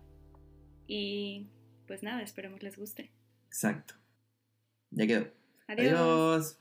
Y 0.86 1.48
pues 1.86 2.02
nada, 2.02 2.22
esperemos 2.22 2.62
les 2.62 2.76
guste. 2.76 3.10
Exacto. 3.46 3.94
Ya 4.90 5.06
quedó. 5.06 5.26
Adiós. 5.66 5.92
Adiós. 5.92 6.58